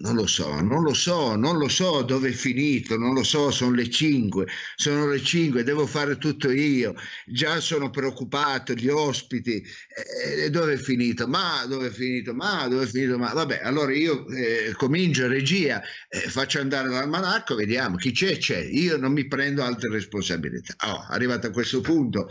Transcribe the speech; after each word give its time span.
non 0.00 0.14
lo 0.14 0.26
so, 0.26 0.60
non 0.60 0.82
lo 0.82 0.94
so, 0.94 1.36
non 1.36 1.58
lo 1.58 1.68
so 1.68 2.02
dove 2.02 2.28
è 2.30 2.32
finito, 2.32 2.96
non 2.96 3.14
lo 3.14 3.22
so, 3.22 3.50
sono 3.50 3.74
le 3.74 3.88
5, 3.88 4.46
sono 4.74 5.08
le 5.08 5.22
5, 5.22 5.62
devo 5.62 5.86
fare 5.86 6.18
tutto 6.18 6.50
io, 6.50 6.94
già 7.26 7.60
sono 7.60 7.90
preoccupato, 7.90 8.74
gli 8.74 8.88
ospiti, 8.88 9.62
eh, 10.24 10.50
dove 10.50 10.74
è 10.74 10.76
finito? 10.76 11.26
Ma 11.26 11.64
dove 11.66 11.88
è 11.88 11.90
finito? 11.90 12.34
Ma 12.34 12.66
dove 12.68 12.84
è 12.84 12.86
finito? 12.86 13.18
Ma 13.18 13.32
vabbè, 13.32 13.60
allora 13.62 13.92
io 13.94 14.26
eh, 14.28 14.72
comincio 14.76 15.26
regia, 15.28 15.82
eh, 16.08 16.20
faccio 16.20 16.60
andare 16.60 16.88
l'almanacco, 16.88 17.54
vediamo 17.54 17.96
chi 17.96 18.12
c'è, 18.12 18.36
c'è, 18.38 18.58
io 18.58 18.96
non 18.96 19.12
mi 19.12 19.26
prendo 19.26 19.62
altre 19.62 19.90
responsabilità. 19.90 20.74
Oh, 20.86 21.06
arrivato 21.08 21.46
a 21.46 21.50
questo 21.50 21.80
punto, 21.80 22.30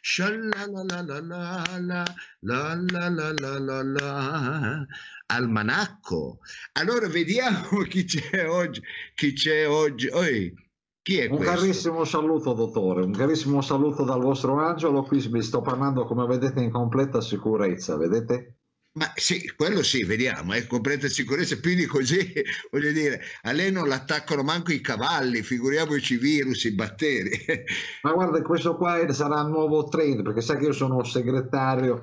sha 0.00 0.30
la 0.30 0.66
la 0.66 0.82
la 0.82 1.02
la 1.02 1.20
la 1.20 1.64
la 1.78 2.04
la 2.40 2.74
la 2.80 3.08
la 3.08 3.32
la 3.32 3.58
la 3.58 3.82
la 3.82 4.86
almanacco. 5.26 6.40
Allora 6.72 7.08
vediamo 7.08 7.82
chi 7.88 8.04
c'è 8.04 8.48
oggi 8.48 8.82
chi 9.14 9.32
c'è 9.32 9.68
oggi. 9.68 10.08
Oi, 10.08 10.54
chi 11.02 11.18
è 11.18 11.28
un 11.30 11.36
questo? 11.36 11.54
carissimo 11.54 12.04
saluto 12.04 12.52
dottore. 12.52 13.02
Un 13.02 13.12
carissimo 13.12 13.60
saluto 13.60 14.04
dal 14.04 14.20
vostro 14.20 14.58
angelo. 14.58 15.02
Qui 15.02 15.26
vi 15.28 15.42
sto 15.42 15.60
parlando 15.60 16.04
come 16.04 16.26
vedete 16.26 16.60
in 16.60 16.70
completa 16.70 17.20
sicurezza 17.20 17.96
vedete 17.96 18.57
Ma 18.98 19.12
sì, 19.14 19.52
quello 19.54 19.82
sì, 19.84 20.02
vediamo, 20.02 20.54
è 20.54 20.66
completa 20.66 21.08
sicurezza, 21.08 21.58
più 21.60 21.74
di 21.76 21.86
così, 21.86 22.32
voglio 22.72 22.90
dire, 22.90 23.20
a 23.42 23.52
lei 23.52 23.70
non 23.70 23.86
l'attaccano 23.86 24.42
manco 24.42 24.72
i 24.72 24.80
cavalli, 24.80 25.42
figuriamoci 25.42 26.14
i 26.14 26.16
virus, 26.18 26.64
i 26.64 26.74
batteri. 26.74 27.30
Ma 28.02 28.12
guarda, 28.12 28.42
questo 28.42 28.76
qua 28.76 29.10
sarà 29.12 29.40
il 29.42 29.48
nuovo 29.48 29.86
trend, 29.88 30.22
perché 30.22 30.40
sai 30.40 30.58
che 30.58 30.64
io 30.64 30.72
sono 30.72 31.04
segretario, 31.04 32.00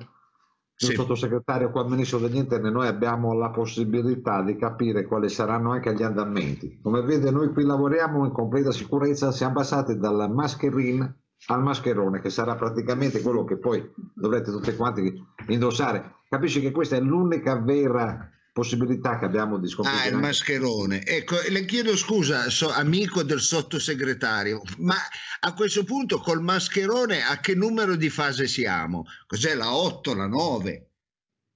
Sì. 0.74 0.94
sottosegretario 0.94 1.70
qua 1.70 1.82
al 1.82 1.90
Ministro 1.90 2.18
degli 2.18 2.36
Interni, 2.36 2.70
noi 2.70 2.86
abbiamo 2.86 3.34
la 3.34 3.50
possibilità 3.50 4.42
di 4.42 4.56
capire 4.56 5.04
quali 5.06 5.28
saranno 5.28 5.72
anche 5.72 5.94
gli 5.94 6.02
andamenti. 6.02 6.78
Come 6.80 7.02
vede, 7.02 7.30
noi 7.30 7.52
qui 7.52 7.64
lavoriamo 7.64 8.24
in 8.24 8.32
completa 8.32 8.72
sicurezza, 8.72 9.32
siamo 9.32 9.54
passati 9.54 9.98
dal 9.98 10.30
mascherine 10.32 11.25
al 11.46 11.62
mascherone, 11.62 12.20
che 12.20 12.30
sarà 12.30 12.54
praticamente 12.56 13.20
quello 13.20 13.44
che 13.44 13.58
poi 13.58 13.88
dovrete 14.14 14.50
tutti 14.50 14.74
quanti 14.74 15.12
indossare. 15.48 16.16
Capisci 16.28 16.60
che 16.60 16.72
questa 16.72 16.96
è 16.96 17.00
l'unica 17.00 17.60
vera 17.60 18.30
possibilità 18.56 19.18
che 19.18 19.26
abbiamo 19.26 19.58
di 19.58 19.68
sconfiggere. 19.68 20.08
Ah, 20.08 20.08
il 20.08 20.16
mascherone. 20.16 21.04
Ecco, 21.04 21.36
le 21.50 21.66
chiedo 21.66 21.94
scusa, 21.94 22.48
so- 22.48 22.70
amico 22.70 23.22
del 23.22 23.40
sottosegretario, 23.40 24.62
ma 24.78 24.94
a 25.40 25.52
questo 25.52 25.84
punto 25.84 26.20
col 26.20 26.40
mascherone 26.40 27.22
a 27.22 27.38
che 27.38 27.54
numero 27.54 27.96
di 27.96 28.08
fase 28.08 28.46
siamo? 28.46 29.04
Cos'è 29.26 29.54
la 29.54 29.76
8, 29.76 30.14
la 30.14 30.26
9? 30.26 30.90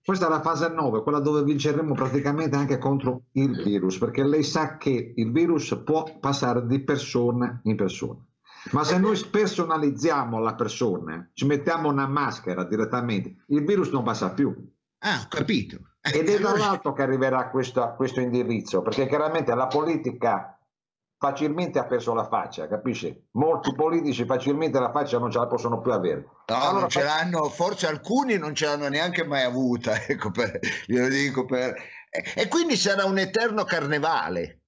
Questa 0.05 0.27
è 0.27 0.29
la 0.29 0.43
fase 0.43 0.69
9, 0.69 1.03
quella 1.03 1.21
dove 1.21 1.43
vinceremo 1.43 1.95
praticamente 1.95 2.55
anche 2.55 2.77
contro 2.77 3.29
il 3.33 3.63
virus, 3.63 3.97
perché 3.97 4.23
lei 4.23 4.43
sa 4.43 4.77
che 4.77 5.15
il 5.17 5.33
virus 5.33 5.81
può 5.83 6.19
passare 6.21 6.67
di 6.67 6.85
persona 6.85 7.61
in 7.65 7.77
persona. 7.77 8.23
Ma 8.73 8.85
se 8.85 8.99
noi 8.99 9.17
spersonalizziamo 9.17 10.39
la 10.39 10.55
persona, 10.55 11.31
ci 11.33 11.47
mettiamo 11.47 11.89
una 11.89 12.07
maschera 12.07 12.65
direttamente, 12.65 13.45
il 13.49 13.65
virus 13.65 13.91
non 13.91 14.03
passa 14.03 14.33
più. 14.33 14.55
Ah, 14.99 15.23
ho 15.25 15.29
capito. 15.29 15.79
Ed 16.03 16.29
è 16.29 16.39
dall'alto 16.39 16.93
che 16.93 17.03
arriverà 17.03 17.49
questo, 17.51 17.95
questo 17.97 18.21
indirizzo, 18.21 18.83
perché 18.83 19.07
chiaramente 19.07 19.55
la 19.55 19.67
politica 19.67 20.59
facilmente 21.19 21.79
ha 21.79 21.85
perso 21.85 22.15
la 22.15 22.27
faccia, 22.27 22.67
capisci? 22.67 23.29
Molti 23.33 23.75
politici 23.75 24.25
facilmente 24.25 24.81
la 24.81 24.91
faccia 24.91 25.19
non 25.19 25.31
ce 25.31 25.39
la 25.39 25.47
possono 25.47 25.81
più 25.81 25.93
avere. 25.93 26.27
No, 26.47 26.55
Allora, 26.57 26.81
non 26.81 26.89
ce 26.89 27.03
l'hanno, 27.03 27.45
forse 27.51 27.87
alcuni 27.87 28.39
non 28.39 28.55
ce 28.55 28.65
l'hanno 28.65 28.89
neanche 28.89 29.25
mai 29.25 29.43
avuta, 29.43 30.01
ecco, 30.09 30.31
per, 30.31 30.59
glielo 30.87 31.09
dico 31.09 31.45
per... 31.45 31.75
E 32.35 32.49
quindi 32.49 32.77
sarà 32.77 33.05
un 33.05 33.19
eterno 33.19 33.65
carnevale. 33.65 34.60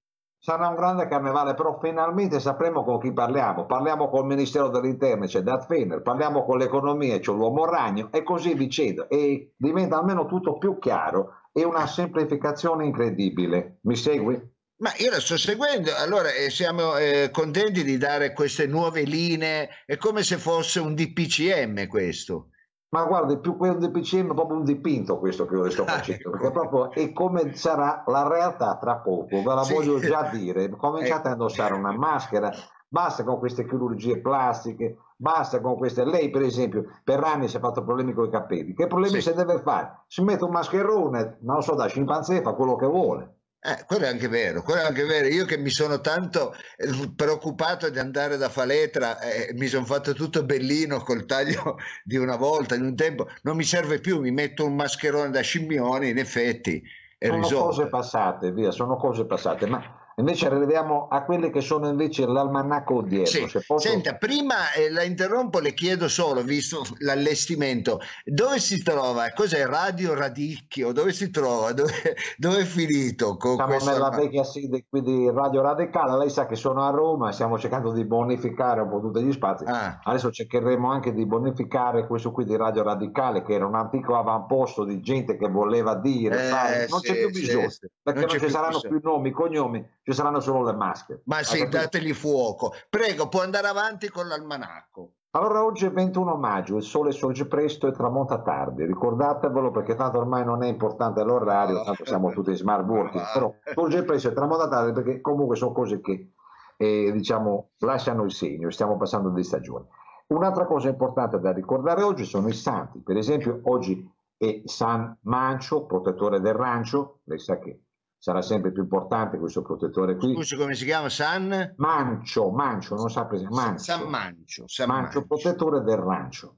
Sarà 0.44 0.66
un 0.66 0.74
grande 0.74 1.06
carnevale, 1.06 1.54
però 1.54 1.78
finalmente 1.80 2.40
sapremo 2.40 2.82
con 2.82 2.98
chi 2.98 3.12
parliamo. 3.12 3.64
Parliamo 3.64 4.08
col 4.08 4.26
Ministero 4.26 4.70
dell'Interno, 4.70 5.26
c'è 5.26 5.40
Dat 5.40 5.66
Fener, 5.66 6.02
parliamo 6.02 6.44
con 6.44 6.58
l'economia, 6.58 7.16
c'è 7.20 7.30
l'uomo 7.30 7.64
ragno 7.64 8.08
e 8.10 8.24
così 8.24 8.56
dicendo. 8.56 9.08
E 9.08 9.52
diventa 9.56 9.98
almeno 9.98 10.26
tutto 10.26 10.58
più 10.58 10.80
chiaro 10.80 11.42
e 11.52 11.62
una 11.64 11.86
semplificazione 11.86 12.84
incredibile. 12.84 13.78
Mi 13.82 13.94
segui? 13.94 14.36
Ma 14.78 14.90
io 14.96 15.10
la 15.10 15.20
sto 15.20 15.36
seguendo, 15.36 15.94
allora 15.96 16.32
eh, 16.32 16.50
siamo 16.50 16.96
eh, 16.96 17.30
contenti 17.30 17.84
di 17.84 17.96
dare 17.96 18.32
queste 18.32 18.66
nuove 18.66 19.02
linee, 19.02 19.68
è 19.86 19.96
come 19.96 20.24
se 20.24 20.38
fosse 20.38 20.80
un 20.80 20.96
DPCM 20.96 21.86
questo. 21.86 22.48
Ma 22.94 23.04
guardi, 23.06 23.38
più 23.38 23.56
che 23.58 23.68
un 23.70 23.78
DPCM 23.78 24.32
è 24.32 24.34
proprio 24.34 24.58
un 24.58 24.64
dipinto 24.64 25.18
questo 25.18 25.46
che 25.46 25.54
io 25.54 25.62
le 25.62 25.70
sto 25.70 25.84
Ah, 25.88 25.92
facendo, 25.92 26.20
ecco. 26.28 26.30
perché 26.30 26.50
proprio 26.50 26.90
è 26.90 27.12
come 27.14 27.54
sarà 27.54 28.02
la 28.06 28.28
realtà 28.28 28.76
tra 28.76 28.96
poco, 28.98 29.42
ve 29.42 29.54
la 29.54 29.62
Sì. 29.62 29.72
voglio 29.72 29.98
già 29.98 30.28
dire. 30.28 30.68
Cominciate 30.68 31.20
Ecco. 31.20 31.28
a 31.28 31.32
indossare 31.32 31.72
una 31.74 31.92
maschera, 31.96 32.50
basta 32.88 33.24
con 33.24 33.38
queste 33.38 33.66
chirurgie 33.66 34.20
plastiche, 34.20 34.98
basta 35.16 35.62
con 35.62 35.76
queste. 35.76 36.04
Lei, 36.04 36.28
per 36.28 36.42
esempio, 36.42 36.84
per 37.02 37.24
anni 37.24 37.48
si 37.48 37.56
è 37.56 37.60
fatto 37.60 37.82
problemi 37.82 38.12
con 38.12 38.26
i 38.26 38.30
capelli. 38.30 38.74
Che 38.74 38.86
problemi 38.86 39.22
Sì. 39.22 39.30
si 39.30 39.34
deve 39.34 39.62
fare? 39.62 40.02
Si 40.06 40.22
mette 40.22 40.44
un 40.44 40.50
mascherone, 40.50 41.38
non 41.40 41.62
so, 41.62 41.74
da 41.74 41.86
scimpanzé, 41.86 42.42
fa 42.42 42.52
quello 42.52 42.76
che 42.76 42.86
vuole. 42.86 43.36
Eh, 43.64 43.84
quello 43.86 44.06
è 44.06 44.08
anche 44.08 44.26
vero, 44.26 44.62
quello 44.62 44.80
è 44.80 44.84
anche 44.84 45.04
vero. 45.04 45.28
Io 45.28 45.44
che 45.44 45.56
mi 45.56 45.70
sono 45.70 46.00
tanto 46.00 46.52
eh, 46.76 47.12
preoccupato 47.14 47.88
di 47.90 48.00
andare 48.00 48.36
da 48.36 48.48
Faletra, 48.48 49.20
eh, 49.20 49.52
mi 49.54 49.68
sono 49.68 49.84
fatto 49.84 50.14
tutto 50.14 50.44
bellino 50.44 50.98
col 51.02 51.26
taglio 51.26 51.76
di 52.02 52.16
una 52.16 52.34
volta, 52.34 52.74
in 52.74 52.82
un 52.82 52.96
tempo, 52.96 53.28
non 53.42 53.54
mi 53.54 53.62
serve 53.62 54.00
più, 54.00 54.20
mi 54.20 54.32
metto 54.32 54.66
un 54.66 54.74
mascherone 54.74 55.30
da 55.30 55.42
scimmione, 55.42 56.08
in 56.08 56.18
effetti 56.18 56.82
è 57.16 57.26
sono 57.26 57.40
cose 57.40 57.54
risolto. 57.54 57.88
passate, 57.88 58.50
via, 58.50 58.72
sono 58.72 58.96
cose 58.96 59.26
passate, 59.26 59.66
ma 59.66 60.01
invece 60.16 60.46
arriviamo 60.46 61.08
a 61.08 61.22
quelle 61.24 61.50
che 61.50 61.60
sono 61.60 61.88
invece 61.88 62.26
l'almanacco 62.26 62.96
odierno. 62.96 63.26
Sì. 63.26 63.46
se 63.48 63.62
posso- 63.66 63.88
Senta, 63.88 64.14
prima 64.16 64.72
eh, 64.72 64.90
la 64.90 65.02
interrompo, 65.02 65.58
le 65.60 65.74
chiedo 65.74 66.08
solo, 66.08 66.42
visto 66.42 66.82
l'allestimento, 66.98 68.00
dove 68.24 68.58
si 68.58 68.82
trova? 68.82 69.30
Cos'è 69.34 69.64
Radio 69.66 70.14
Radicchio? 70.14 70.92
Dove 70.92 71.12
si 71.12 71.30
trova? 71.30 71.72
Dove, 71.82 71.92
dove 72.36 72.60
è 72.60 72.64
finito 72.64 73.36
con 73.36 73.54
Siamo 73.56 73.72
questo? 73.72 73.90
nella 73.90 74.10
vecchia 74.10 74.44
sede 74.44 74.84
qui 74.88 75.00
di 75.02 75.30
Radio 75.32 75.62
Radicale, 75.62 76.16
lei 76.18 76.30
sa 76.30 76.46
che 76.46 76.54
sono 76.56 76.82
a 76.86 76.90
Roma, 76.90 77.32
stiamo 77.32 77.58
cercando 77.58 77.92
di 77.92 78.04
bonificare 78.04 78.80
un 78.82 78.88
po' 78.90 79.00
tutti 79.00 79.22
gli 79.22 79.32
spazi. 79.32 79.64
Ah, 79.66 80.00
Adesso 80.02 80.30
cercheremo 80.30 80.90
anche 80.90 81.12
di 81.12 81.26
bonificare 81.26 82.06
questo 82.06 82.30
qui 82.32 82.44
di 82.44 82.56
Radio 82.56 82.82
Radicale, 82.82 83.42
che 83.42 83.54
era 83.54 83.66
un 83.66 83.74
antico 83.74 84.16
avamposto 84.16 84.84
di 84.84 85.00
gente 85.00 85.36
che 85.36 85.48
voleva 85.48 85.94
dire, 85.96 86.46
Eh, 86.48 86.86
non 86.88 87.00
c'è 87.00 87.14
sì, 87.14 87.18
più 87.18 87.32
sì, 87.34 87.40
bisogno, 87.40 87.70
sì. 87.70 87.88
perché 88.02 88.20
Non 88.20 88.28
non, 88.28 88.28
c'è 88.28 88.32
ci 88.38 88.38
più 88.44 88.48
saranno 88.54 88.80
bisogno. 88.80 88.98
più 89.00 89.10
nomi, 89.10 89.30
cognomi, 89.30 89.86
ci 90.02 90.12
saranno 90.12 90.40
solo 90.40 90.64
le 90.64 90.76
maschere. 90.76 91.22
ma 91.26 91.42
sì, 91.42 91.58
capito? 91.58 91.76
dategli 91.78 92.12
fuoco. 92.12 92.72
Prego, 92.90 93.28
può 93.28 93.42
andare 93.42 93.68
avanti 93.68 94.08
con 94.08 94.26
l'almanacco. 94.26 95.12
Allora 95.34 95.64
oggi 95.64 95.86
è 95.86 95.90
21 95.90 96.34
maggio, 96.36 96.76
il 96.76 96.82
sole 96.82 97.10
sorge 97.10 97.46
presto 97.46 97.86
e 97.86 97.92
tramonta 97.92 98.42
tardi, 98.42 98.84
ricordatevelo 98.84 99.70
perché 99.70 99.94
tanto 99.94 100.18
ormai 100.18 100.44
non 100.44 100.62
è 100.62 100.66
importante 100.66 101.22
l'orario, 101.22 101.76
No. 101.78 101.84
tanto 101.84 102.04
siamo 102.04 102.30
tutti 102.32 102.50
in 102.50 102.56
smart 102.56 102.86
working, 102.86 103.24
però 103.32 103.54
sorge 103.72 104.02
presto 104.04 104.28
e 104.28 104.34
tramonta 104.34 104.68
tardi 104.68 104.92
perché 104.92 105.22
comunque 105.22 105.56
sono 105.56 105.72
cose 105.72 106.02
che 106.02 106.32
eh, 106.76 107.10
diciamo 107.12 107.70
lasciano 107.78 108.24
il 108.24 108.32
segno, 108.32 108.68
stiamo 108.70 108.98
passando 108.98 109.30
di 109.30 109.42
stagione. 109.42 109.86
Un'altra 110.26 110.66
cosa 110.66 110.90
importante 110.90 111.38
da 111.40 111.50
ricordare 111.52 112.02
oggi 112.02 112.24
sono 112.26 112.48
i 112.48 112.52
santi, 112.54 112.98
per 113.00 113.16
esempio 113.16 113.60
oggi 113.64 114.06
è 114.36 114.60
San 114.66 115.16
Mancio, 115.22 115.86
protettore 115.86 116.40
del 116.40 116.54
rancio, 116.54 117.20
lei 117.24 117.38
sa 117.38 117.58
che 117.58 117.80
sarà 118.22 118.40
sempre 118.40 118.70
più 118.70 118.82
importante 118.84 119.36
questo 119.36 119.62
protettore 119.62 120.14
qui. 120.14 120.32
Scusi, 120.34 120.54
come 120.56 120.74
si 120.76 120.84
chiama? 120.84 121.08
San? 121.08 121.74
Mancio, 121.76 122.52
Mancio, 122.52 122.94
non 122.94 123.10
sa 123.10 123.26
presente, 123.26 123.52
Mancio, 123.52 123.82
San 123.82 124.08
Mancio. 124.08 124.64
San 124.68 124.88
Mancio, 124.88 125.18
Mancio. 125.18 125.26
protettore 125.26 125.80
del 125.82 125.96
rancio 125.96 126.56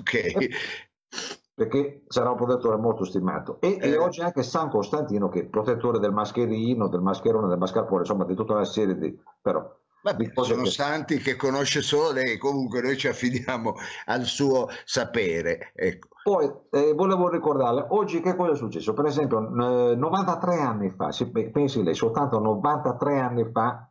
Ok. 0.00 0.48
perché 1.54 2.02
sarà 2.08 2.30
un 2.30 2.36
protettore 2.36 2.76
molto 2.78 3.04
stimato. 3.04 3.60
E, 3.60 3.78
e 3.80 3.90
Eh. 3.90 3.96
oggi 3.96 4.22
anche 4.22 4.42
San 4.42 4.70
Costantino, 4.70 5.28
che 5.28 5.40
è 5.42 5.44
protettore 5.46 6.00
del 6.00 6.12
mascherino, 6.12 6.88
del 6.88 7.00
mascherone, 7.00 7.46
del 7.46 7.58
mascarpone, 7.58 8.00
insomma 8.00 8.24
di 8.24 8.34
tutta 8.34 8.54
una 8.54 8.64
serie 8.64 8.96
di... 8.98 9.16
però 9.40 9.72
Vabbè, 10.12 10.32
cose 10.32 10.52
sono 10.52 10.62
che- 10.62 10.70
santi 10.70 11.18
che 11.18 11.36
conosce 11.36 11.82
solo 11.82 12.12
lei, 12.12 12.38
comunque 12.38 12.80
noi 12.80 12.96
ci 12.96 13.08
affidiamo 13.08 13.74
al 14.06 14.24
suo 14.24 14.68
sapere. 14.84 15.72
Ecco. 15.74 16.08
Poi 16.22 16.50
eh, 16.70 16.92
volevo 16.92 17.28
ricordarle, 17.28 17.86
oggi 17.90 18.20
che 18.20 18.36
cosa 18.36 18.52
è 18.52 18.56
successo? 18.56 18.92
Per 18.92 19.06
esempio, 19.06 19.38
eh, 19.90 19.96
93 19.96 20.60
anni 20.60 20.90
fa, 20.90 21.10
si- 21.10 21.30
pensi 21.30 21.82
lei, 21.82 21.94
soltanto 21.94 22.38
93 22.38 23.18
anni 23.18 23.50
fa 23.50 23.90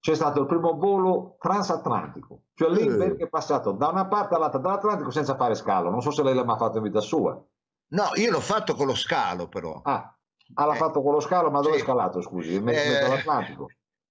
c'è 0.00 0.14
stato 0.14 0.40
il 0.40 0.46
primo 0.46 0.76
volo 0.76 1.36
transatlantico, 1.40 2.42
cioè 2.54 2.70
Lindbergh 2.70 3.20
è 3.20 3.28
passato 3.28 3.72
da 3.72 3.88
una 3.88 4.06
parte 4.06 4.34
all'altra 4.34 4.60
dell'Atlantico 4.60 5.10
senza 5.10 5.34
fare 5.34 5.54
scalo. 5.54 5.90
Non 5.90 6.02
so 6.02 6.10
se 6.10 6.22
lei 6.22 6.34
l'ha 6.34 6.44
mai 6.44 6.56
fatto 6.56 6.76
in 6.76 6.84
vita 6.84 7.00
sua. 7.00 7.42
No, 7.90 8.04
io 8.14 8.30
l'ho 8.30 8.40
fatto 8.40 8.74
con 8.74 8.86
lo 8.86 8.94
scalo 8.94 9.48
però. 9.48 9.80
Ah, 9.82 10.14
ah 10.54 10.66
l'ha 10.66 10.74
eh. 10.74 10.76
fatto 10.76 11.02
con 11.02 11.12
lo 11.12 11.20
scalo, 11.20 11.50
ma 11.50 11.60
dove 11.60 11.76
sì. 11.76 11.80
è 11.80 11.84
scalato, 11.84 12.20
scusi? 12.20 12.54
In 12.54 12.64
mezzo 12.64 12.90
eh, 12.90 13.04
all'Atlantico? 13.04 13.66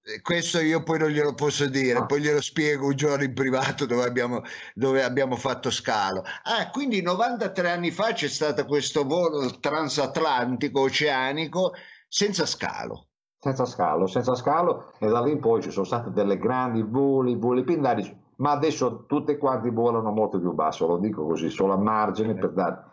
Eh, 0.08 0.22
questo 0.22 0.58
io 0.60 0.82
poi 0.82 0.98
non 0.98 1.08
glielo 1.10 1.34
posso 1.34 1.68
dire, 1.68 1.98
ah. 1.98 2.06
poi 2.06 2.22
glielo 2.22 2.40
spiego 2.40 2.86
un 2.86 2.96
giorno 2.96 3.24
in 3.24 3.34
privato 3.34 3.84
dove 3.84 4.04
abbiamo, 4.04 4.42
dove 4.74 5.04
abbiamo, 5.04 5.36
fatto 5.36 5.70
scalo. 5.70 6.22
Ah, 6.44 6.70
quindi 6.70 7.02
93 7.02 7.70
anni 7.70 7.90
fa 7.90 8.12
c'è 8.12 8.28
stato 8.28 8.64
questo 8.64 9.04
volo 9.04 9.58
transatlantico, 9.60 10.80
oceanico, 10.80 11.74
senza 12.08 12.46
scalo 12.46 13.08
senza 13.40 13.64
scalo, 13.66 14.06
senza 14.08 14.34
scalo 14.34 14.94
e 14.98 15.06
da 15.08 15.22
lì 15.22 15.30
in 15.30 15.38
poi 15.38 15.62
ci 15.62 15.70
sono 15.70 15.84
stati 15.84 16.10
delle 16.10 16.38
grandi 16.38 16.82
voli, 16.82 17.36
voli 17.36 17.62
pindarici, 17.62 18.16
ma 18.36 18.50
adesso 18.50 19.04
tutte 19.06 19.38
quanti 19.38 19.70
volano 19.70 20.10
molto 20.10 20.40
più 20.40 20.52
basso, 20.52 20.88
lo 20.88 20.98
dico 20.98 21.24
così, 21.24 21.48
solo 21.48 21.74
a 21.74 21.78
margine 21.78 22.34
per 22.34 22.50
dare... 22.50 22.84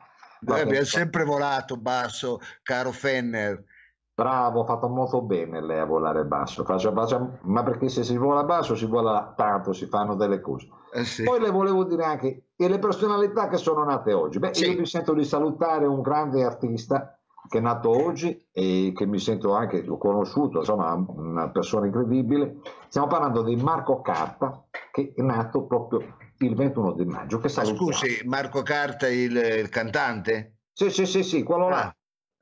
Noi 0.41 0.59
abbiamo 0.59 0.85
sempre 0.85 1.23
volato 1.23 1.77
basso, 1.77 2.39
caro 2.61 2.91
Fenner. 2.91 3.63
Bravo, 4.15 4.61
ha 4.61 4.65
fatto 4.65 4.87
molto 4.87 5.21
bene 5.21 5.61
lei 5.61 5.77
a 5.77 5.85
volare 5.85 6.23
basso, 6.23 6.63
faccia, 6.63 6.93
faccia, 6.93 7.37
ma 7.41 7.63
perché 7.63 7.89
se 7.89 8.01
si 8.01 8.15
vola 8.15 8.45
basso 8.45 8.73
si 8.73 8.85
vola 8.85 9.33
tanto, 9.35 9.73
si 9.73 9.87
fanno 9.87 10.15
delle 10.15 10.39
cose. 10.39 10.69
Eh 10.93 11.03
sì. 11.03 11.23
Poi 11.23 11.41
le 11.41 11.49
volevo 11.49 11.83
dire 11.83 12.05
anche, 12.05 12.45
e 12.55 12.69
le 12.69 12.79
personalità 12.79 13.49
che 13.49 13.57
sono 13.57 13.83
nate 13.83 14.13
oggi? 14.13 14.39
Beh, 14.39 14.53
sì. 14.53 14.69
io 14.69 14.79
mi 14.79 14.85
sento 14.85 15.13
di 15.13 15.25
salutare 15.25 15.85
un 15.85 16.01
grande 16.01 16.45
artista 16.45 17.19
che 17.49 17.57
è 17.57 17.61
nato 17.61 17.89
oggi 17.89 18.41
e 18.53 18.93
che 18.95 19.05
mi 19.05 19.19
sento 19.19 19.53
anche, 19.53 19.83
l'ho 19.83 19.97
conosciuto, 19.97 20.59
insomma, 20.59 20.93
una 20.93 21.49
persona 21.49 21.85
incredibile. 21.85 22.59
Stiamo 22.87 23.07
parlando 23.07 23.43
di 23.43 23.57
Marco 23.57 23.99
Carta, 23.99 24.63
che 24.91 25.11
è 25.13 25.21
nato 25.21 25.65
proprio 25.65 26.15
il 26.37 26.55
21 26.55 26.93
di 26.93 27.03
maggio. 27.03 27.39
Che 27.39 27.49
scusi, 27.49 28.21
Marco 28.23 28.61
Carta, 28.61 29.09
il, 29.09 29.35
il, 29.35 29.67
cantante? 29.67 30.59
Sì, 30.71 30.89
sì, 30.89 31.05
sì, 31.05 31.21
sì, 31.21 31.43
quello 31.43 31.67
là. 31.67 31.93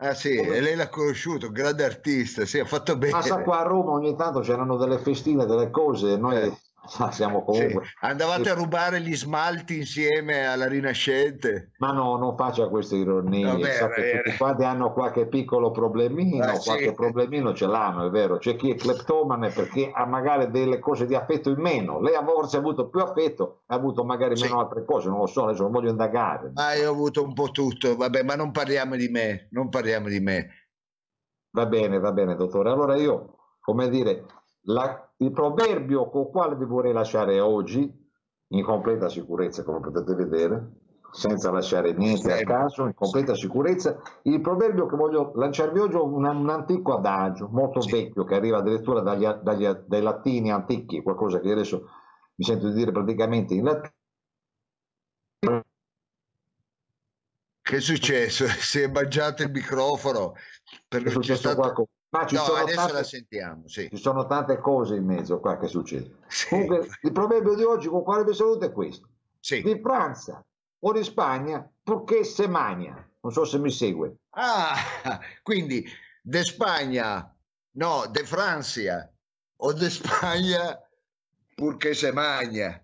Ah. 0.04 0.14
Sì, 0.14 0.36
e 0.36 0.60
lei 0.60 0.76
l'ha 0.76 0.90
conosciuto, 0.90 1.50
grande 1.50 1.86
artista, 1.86 2.46
sì, 2.46 2.60
ha 2.60 2.66
fatto 2.66 2.98
bene. 2.98 3.14
Passa 3.14 3.42
qua 3.42 3.60
a 3.60 3.64
Roma 3.64 3.92
ogni 3.92 4.16
tanto 4.18 4.42
c'erano 4.42 4.76
delle 4.76 4.98
festine, 4.98 5.46
delle 5.46 5.70
cose, 5.70 6.18
noi 6.18 6.36
eh. 6.36 6.58
Ma 7.00 7.12
siamo 7.12 7.44
comunque. 7.44 7.86
Sì. 7.86 7.92
Andavate 8.02 8.50
a 8.50 8.54
rubare 8.54 9.00
gli 9.00 9.16
smalti 9.16 9.78
insieme 9.78 10.46
alla 10.46 10.68
Rinascente? 10.68 11.72
Ma 11.78 11.92
no, 11.92 12.18
non 12.18 12.36
faccia 12.36 12.68
queste 12.68 12.98
ironie. 12.98 13.46
Vabbè, 13.46 13.72
so 13.72 13.88
che 13.88 14.22
tutti 14.24 14.38
quanti 14.38 14.64
hanno 14.64 14.92
qualche 14.92 15.28
piccolo 15.28 15.72
problemino, 15.72 16.44
ah, 16.44 16.60
qualche 16.60 16.90
sì. 16.90 16.94
problemino 16.94 17.54
ce 17.54 17.68
l'hanno, 17.68 18.08
è 18.08 18.10
vero. 18.10 18.38
C'è 18.38 18.56
chi 18.56 18.72
è 18.72 18.76
cleptomane 18.76 19.50
perché 19.50 19.92
ha 19.94 20.06
magari 20.06 20.52
delle 20.52 20.80
cose 20.80 21.06
di 21.06 21.16
affetto 21.16 21.50
in 21.50 21.60
meno. 21.60 22.02
Lei 22.02 22.16
ha 22.16 22.24
forse 22.24 22.58
avuto 22.58 22.90
più 22.90 23.00
affetto, 23.00 23.62
ha 23.68 23.76
avuto 23.76 24.04
magari 24.04 24.36
sì. 24.36 24.44
meno 24.44 24.60
altre 24.60 24.84
cose, 24.84 25.08
non 25.08 25.20
lo 25.20 25.28
so, 25.28 25.46
adesso 25.46 25.64
non 25.64 25.72
voglio 25.72 25.90
indagare. 25.90 26.52
Ma 26.54 26.74
io 26.74 26.90
ho 26.90 26.94
avuto 26.94 27.24
un 27.24 27.34
po' 27.34 27.50
tutto, 27.52 27.96
vabbè, 27.96 28.24
ma 28.24 28.36
non 28.36 28.52
parliamo 28.52 28.96
di 28.96 29.08
me, 29.08 29.48
non 29.52 29.70
parliamo 29.70 30.10
di 30.10 30.20
me. 30.20 30.48
Va 31.52 31.66
bene, 31.66 32.00
va 32.00 32.12
bene, 32.12 32.36
dottore. 32.36 32.72
Allora 32.72 32.96
io, 32.96 33.38
come 33.62 33.88
dire, 33.88 34.26
la, 34.66 35.13
il 35.24 35.32
proverbio 35.32 36.10
con 36.10 36.30
quale 36.30 36.56
vi 36.56 36.66
vorrei 36.66 36.94
lasciare 36.94 37.40
oggi, 37.40 38.02
in 38.48 38.64
completa 38.64 39.10
sicurezza 39.10 39.64
come 39.64 39.80
potete 39.80 40.14
vedere, 40.16 40.72
senza 41.12 41.52
lasciare 41.52 41.94
niente 41.94 42.34
a 42.34 42.44
caso, 42.44 42.86
in 42.86 42.94
completa 42.94 43.36
sicurezza, 43.36 44.02
il 44.24 44.42
proverbio 44.42 44.86
che 44.88 44.96
voglio 44.96 45.32
lanciarvi 45.36 45.80
oggi 45.80 45.96
è 45.96 46.00
un, 46.00 46.26
un 46.26 46.50
antico 46.50 46.96
adagio, 46.96 47.48
molto 47.52 47.80
vecchio, 47.82 48.26
che 48.26 48.36
arriva 48.36 48.58
addirittura 48.58 49.02
dagli, 49.02 49.26
dagli, 49.26 49.68
dai 49.68 50.02
latini 50.02 50.52
antichi, 50.52 51.02
qualcosa 51.02 51.40
che 51.40 51.52
adesso 51.52 51.88
mi 52.36 52.46
sento 52.46 52.68
di 52.68 52.74
dire 52.74 52.92
praticamente 52.92 53.54
in 53.54 53.64
latino. 53.64 53.92
Che 57.62 57.76
è 57.78 57.80
successo? 57.80 58.46
Si 58.60 58.82
è 58.82 58.88
mangiato 58.88 59.44
il 59.44 59.52
microfono? 59.52 60.34
Perché 60.88 61.08
è 61.08 61.12
successo 61.12 61.40
stato... 61.40 61.62
qualcosa? 61.62 61.90
Ma 62.14 62.28
ci, 62.28 62.36
no, 62.36 62.44
sono 62.44 62.64
tante, 62.66 62.94
la 62.94 63.04
sentiamo, 63.04 63.68
sì. 63.68 63.90
ci 63.90 63.98
sono 63.98 64.28
tante 64.28 64.60
cose 64.60 64.96
in 64.96 65.04
mezzo 65.04 65.40
qua 65.40 65.58
che 65.58 65.68
succede. 65.68 66.18
Sì. 66.28 66.48
Comunque, 66.48 66.88
il 67.02 67.12
proverbio 67.12 67.56
di 67.56 67.64
oggi 67.64 67.88
con 67.88 68.04
quale 68.04 68.24
vi 68.24 68.36
saluto 68.36 68.66
è 68.66 68.72
questo. 68.72 69.08
Sì. 69.40 69.64
Di 69.64 69.80
Francia 69.82 70.46
o 70.80 70.92
di 70.92 71.04
Spagna, 71.04 71.68
purché 71.82 72.24
se 72.24 72.48
magna. 72.48 73.04
Non 73.20 73.32
so 73.32 73.46
se 73.46 73.58
mi 73.58 73.72
segue. 73.72 74.18
Ah, 74.30 74.76
quindi 75.42 75.84
de 76.22 76.44
Spagna, 76.44 77.36
no, 77.72 78.06
de 78.12 78.24
Francia 78.26 79.12
o 79.56 79.74
de 79.74 79.90
Spagna, 79.90 80.80
purché 81.56 81.96
se 81.96 82.12
magna. 82.12 82.80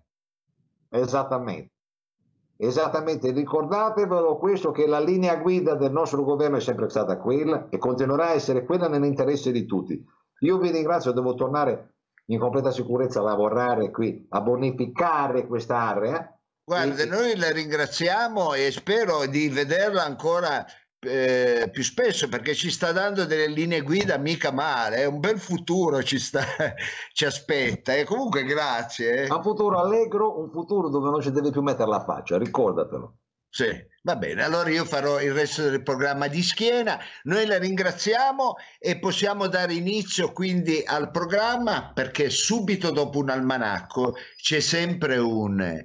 Esattamente. 0.88 1.70
Esattamente, 2.62 3.30
ricordatevelo 3.30 4.36
questo 4.36 4.70
che 4.70 4.86
la 4.86 5.00
linea 5.00 5.36
guida 5.36 5.74
del 5.76 5.90
nostro 5.90 6.22
governo 6.22 6.58
è 6.58 6.60
sempre 6.60 6.90
stata 6.90 7.16
quella 7.16 7.68
e 7.70 7.78
continuerà 7.78 8.26
a 8.26 8.34
essere 8.34 8.66
quella 8.66 8.86
nell'interesse 8.86 9.50
di 9.50 9.64
tutti. 9.64 9.98
Io 10.40 10.58
vi 10.58 10.70
ringrazio, 10.70 11.12
devo 11.12 11.34
tornare 11.34 11.94
in 12.26 12.38
completa 12.38 12.70
sicurezza 12.70 13.20
a 13.20 13.22
lavorare 13.22 13.90
qui, 13.90 14.26
a 14.28 14.42
bonificare 14.42 15.46
quest'area. 15.46 16.38
Guarda, 16.62 17.02
e... 17.02 17.06
noi 17.06 17.34
la 17.36 17.50
ringraziamo 17.50 18.52
e 18.52 18.70
spero 18.70 19.24
di 19.24 19.48
vederla 19.48 20.04
ancora 20.04 20.62
eh, 21.00 21.68
più 21.72 21.82
spesso 21.82 22.28
perché 22.28 22.54
ci 22.54 22.70
sta 22.70 22.92
dando 22.92 23.24
delle 23.24 23.46
linee 23.46 23.80
guida 23.80 24.18
mica 24.18 24.52
male, 24.52 24.96
è 24.96 25.04
un 25.06 25.18
bel 25.18 25.38
futuro 25.38 26.02
ci, 26.02 26.18
sta, 26.18 26.44
ci 27.12 27.24
aspetta 27.24 27.94
e 27.94 28.04
comunque 28.04 28.44
grazie. 28.44 29.24
Eh. 29.24 29.32
Un 29.32 29.42
futuro 29.42 29.80
allegro, 29.80 30.38
un 30.38 30.50
futuro 30.50 30.88
dove 30.88 31.10
non 31.10 31.20
ci 31.20 31.30
deve 31.30 31.50
più 31.50 31.62
mettere 31.62 31.88
la 31.88 32.04
faccia, 32.04 32.36
ricordatelo. 32.36 33.16
Sì, 33.52 33.66
va 34.02 34.14
bene, 34.14 34.44
allora 34.44 34.70
io 34.70 34.84
farò 34.84 35.20
il 35.20 35.32
resto 35.32 35.68
del 35.68 35.82
programma 35.82 36.28
di 36.28 36.40
schiena, 36.40 37.00
noi 37.24 37.46
la 37.46 37.58
ringraziamo 37.58 38.54
e 38.78 38.98
possiamo 39.00 39.48
dare 39.48 39.72
inizio 39.72 40.30
quindi 40.30 40.80
al 40.86 41.10
programma 41.10 41.90
perché 41.92 42.30
subito 42.30 42.92
dopo 42.92 43.18
un 43.18 43.30
almanacco 43.30 44.14
c'è 44.36 44.60
sempre 44.60 45.16
un 45.18 45.84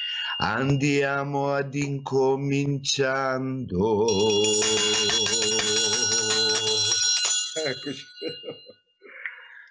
andiamo 0.41 1.53
ad 1.53 1.73
incominciando. 1.75 4.07
Eccoci. 7.65 8.05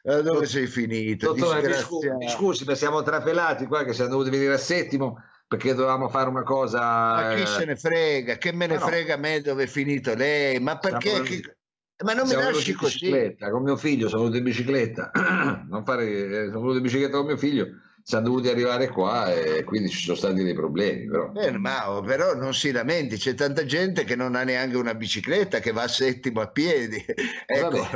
Eh, 0.02 0.22
dove 0.22 0.46
sei 0.46 0.66
finito? 0.66 1.34
Dottore, 1.34 1.68
mi 1.68 1.74
scusi, 1.74 2.10
mi 2.10 2.26
scusi, 2.28 2.64
ma 2.64 2.74
siamo 2.74 3.02
trapelati 3.02 3.66
qua 3.66 3.84
che 3.84 3.92
siamo 3.92 4.08
dovuti 4.10 4.30
venire 4.30 4.54
a 4.54 4.58
settimo 4.58 5.22
perché 5.46 5.74
dovevamo 5.74 6.08
fare 6.08 6.28
una 6.28 6.44
cosa. 6.44 6.80
Ma 6.80 7.34
chi 7.34 7.42
eh... 7.42 7.46
se 7.46 7.64
ne 7.64 7.76
frega? 7.76 8.36
Che 8.36 8.52
me 8.52 8.66
ne 8.66 8.78
no. 8.78 8.86
frega 8.86 9.14
a 9.14 9.18
me 9.18 9.40
dove 9.40 9.64
è 9.64 9.66
finito 9.66 10.14
lei? 10.14 10.60
Ma 10.60 10.78
perché? 10.78 11.22
Chi... 11.22 11.42
Ma 12.04 12.14
non 12.14 12.28
mi 12.28 12.34
lasci 12.34 12.72
così. 12.72 13.36
Con 13.38 13.62
mio 13.62 13.76
figlio 13.76 14.08
sono 14.08 14.22
venuto 14.22 14.38
in 14.38 14.44
bicicletta. 14.44 15.10
non 15.68 15.84
fare... 15.84 16.06
Eh, 16.06 16.46
sono 16.46 16.60
venuto 16.60 16.76
in 16.76 16.82
bicicletta 16.82 17.16
con 17.16 17.26
mio 17.26 17.36
figlio 17.36 17.66
siamo 18.02 18.24
dovuti 18.24 18.48
arrivare 18.48 18.88
qua 18.88 19.32
e 19.32 19.64
quindi 19.64 19.88
ci 19.88 20.04
sono 20.04 20.16
stati 20.16 20.42
dei 20.42 20.54
problemi. 20.54 21.06
Però, 21.06 21.28
Bene, 21.28 21.58
ma, 21.58 22.00
però 22.04 22.34
non 22.34 22.54
si 22.54 22.72
lamenti, 22.72 23.16
c'è 23.16 23.34
tanta 23.34 23.64
gente 23.64 24.04
che 24.04 24.16
non 24.16 24.34
ha 24.34 24.42
neanche 24.42 24.76
una 24.76 24.94
bicicletta, 24.94 25.60
che 25.60 25.72
va 25.72 25.82
a 25.82 25.88
settimo 25.88 26.40
a 26.40 26.48
piedi. 26.48 27.04
ecco. 27.46 27.86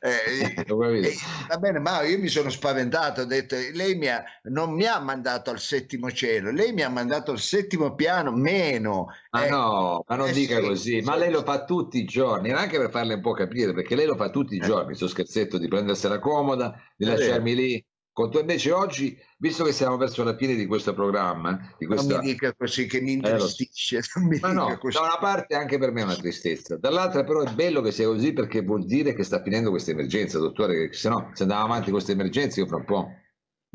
Eh, 0.00 0.64
eh, 0.64 1.14
va 1.48 1.58
bene, 1.58 1.78
ma 1.78 2.02
io 2.02 2.18
mi 2.18 2.28
sono 2.28 2.48
spaventato, 2.48 3.22
ho 3.22 3.24
detto, 3.24 3.54
lei 3.72 3.94
mi 3.96 4.08
ha, 4.08 4.24
non 4.44 4.72
mi 4.72 4.86
ha 4.86 4.98
mandato 4.98 5.50
al 5.50 5.60
settimo 5.60 6.10
cielo, 6.10 6.50
lei 6.50 6.72
mi 6.72 6.82
ha 6.82 6.88
mandato 6.88 7.32
al 7.32 7.38
settimo 7.38 7.94
piano, 7.94 8.32
meno. 8.32 9.08
Ma 9.30 9.46
eh, 9.46 9.50
no, 9.50 10.04
ma 10.06 10.16
non 10.16 10.28
eh, 10.28 10.32
dica 10.32 10.56
sì, 10.56 10.62
così, 10.62 10.98
sì, 11.00 11.04
ma 11.04 11.16
lei 11.16 11.30
lo 11.30 11.42
fa 11.42 11.64
tutti 11.64 11.98
i 11.98 12.04
giorni, 12.04 12.50
anche 12.50 12.78
per 12.78 12.90
farle 12.90 13.14
un 13.14 13.20
po' 13.20 13.32
capire, 13.32 13.74
perché 13.74 13.94
lei 13.94 14.06
lo 14.06 14.16
fa 14.16 14.30
tutti 14.30 14.54
i 14.54 14.58
eh. 14.58 14.64
giorni, 14.64 14.86
questo 14.86 15.08
scherzetto 15.08 15.58
di 15.58 15.68
prendersela 15.68 16.18
comoda, 16.18 16.74
di 16.96 17.04
lasciarmi 17.04 17.54
lì 17.54 17.84
con 18.14 18.30
tu 18.30 18.38
invece 18.38 18.70
oggi, 18.70 19.18
visto 19.38 19.64
che 19.64 19.72
siamo 19.72 19.96
verso 19.96 20.22
la 20.22 20.36
fine 20.36 20.54
di 20.54 20.66
questo 20.66 20.94
programma, 20.94 21.74
di 21.76 21.84
questa... 21.84 22.14
non 22.14 22.24
mi 22.24 22.30
dica 22.32 22.54
così 22.54 22.86
che 22.86 23.00
mi 23.00 23.10
eh, 23.10 23.14
intristisce. 23.14 24.00
Eh, 24.14 24.38
ma 24.40 24.52
no, 24.52 24.78
così. 24.78 24.96
da 24.96 25.02
una 25.02 25.18
parte 25.18 25.56
anche 25.56 25.78
per 25.78 25.90
me 25.90 26.02
è 26.02 26.04
una 26.04 26.14
tristezza, 26.14 26.76
dall'altra 26.76 27.24
però 27.24 27.42
è 27.42 27.52
bello 27.52 27.80
che 27.80 27.90
sia 27.90 28.06
così 28.06 28.32
perché 28.32 28.62
vuol 28.62 28.84
dire 28.84 29.14
che 29.14 29.24
sta 29.24 29.42
finendo 29.42 29.70
questa 29.70 29.90
emergenza, 29.90 30.38
dottore, 30.38 30.88
che 30.88 30.94
se 30.94 31.08
no 31.08 31.30
se 31.32 31.42
andiamo 31.42 31.64
avanti 31.64 31.90
questa 31.90 32.12
emergenza 32.12 32.60
io 32.60 32.66
fra 32.66 32.76
un 32.76 32.84
po'. 32.84 33.10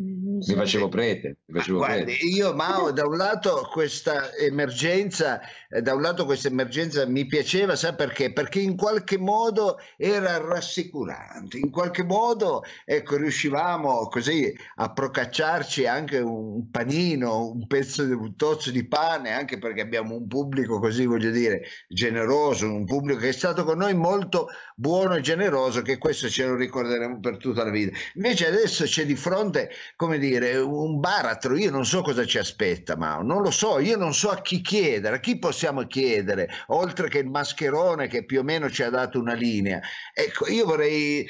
Mi 0.01 0.55
facevo 0.55 0.87
prete, 0.87 1.39
mi 1.47 1.59
facevo 1.59 1.79
Guardi, 1.79 2.03
prete. 2.03 2.25
io 2.25 2.53
Mao 2.53 2.91
da 2.91 3.05
un 3.05 3.17
lato 3.17 3.67
questa 3.69 4.33
emergenza 4.35 5.41
eh, 5.69 5.81
da 5.81 5.93
un 5.93 6.01
lato 6.01 6.23
questa 6.23 6.47
emergenza 6.47 7.05
mi 7.05 7.25
piaceva 7.25 7.75
sai 7.75 7.93
perché? 7.95 8.31
Perché 8.31 8.61
in 8.61 8.77
qualche 8.77 9.17
modo 9.17 9.77
era 9.97 10.37
rassicurante 10.37 11.57
in 11.57 11.69
qualche 11.69 12.03
modo 12.03 12.63
ecco 12.85 13.17
riuscivamo 13.17 14.07
così 14.07 14.55
a 14.75 14.93
procacciarci 14.93 15.85
anche 15.85 16.19
un 16.19 16.69
panino 16.71 17.49
un 17.49 17.67
pezzo 17.67 18.05
di 18.05 18.13
un 18.13 18.37
tozzo 18.37 18.71
di 18.71 18.87
pane 18.87 19.31
anche 19.31 19.57
perché 19.57 19.81
abbiamo 19.81 20.15
un 20.15 20.27
pubblico 20.27 20.79
così 20.79 21.05
voglio 21.05 21.31
dire 21.31 21.63
generoso 21.89 22.71
un 22.71 22.85
pubblico 22.85 23.19
che 23.19 23.29
è 23.29 23.33
stato 23.33 23.65
con 23.65 23.77
noi 23.77 23.93
molto 23.93 24.47
buono 24.79 25.15
e 25.15 25.21
generoso 25.21 25.81
che 25.81 25.97
questo 25.97 26.29
ce 26.29 26.45
lo 26.45 26.55
ricorderemo 26.55 27.19
per 27.19 27.35
tutta 27.35 27.65
la 27.65 27.69
vita. 27.69 27.97
Invece 28.15 28.47
adesso 28.47 28.85
c'è 28.85 29.05
di 29.05 29.15
fronte 29.15 29.69
come 29.95 30.17
dire, 30.17 30.57
un 30.57 30.99
baratro, 30.99 31.55
io 31.55 31.71
non 31.71 31.85
so 31.85 32.01
cosa 32.01 32.25
ci 32.25 32.37
aspetta, 32.37 32.95
ma 32.95 33.17
non 33.21 33.41
lo 33.41 33.51
so, 33.51 33.79
io 33.79 33.97
non 33.97 34.13
so 34.13 34.29
a 34.29 34.41
chi 34.41 34.61
chiedere, 34.61 35.17
a 35.17 35.19
chi 35.19 35.37
possiamo 35.37 35.85
chiedere, 35.87 36.49
oltre 36.67 37.09
che 37.09 37.19
il 37.19 37.29
mascherone 37.29 38.07
che 38.07 38.25
più 38.25 38.39
o 38.39 38.43
meno 38.43 38.69
ci 38.69 38.83
ha 38.83 38.89
dato 38.89 39.19
una 39.19 39.33
linea. 39.33 39.79
Ecco, 40.13 40.47
io 40.47 40.65
vorrei... 40.65 41.27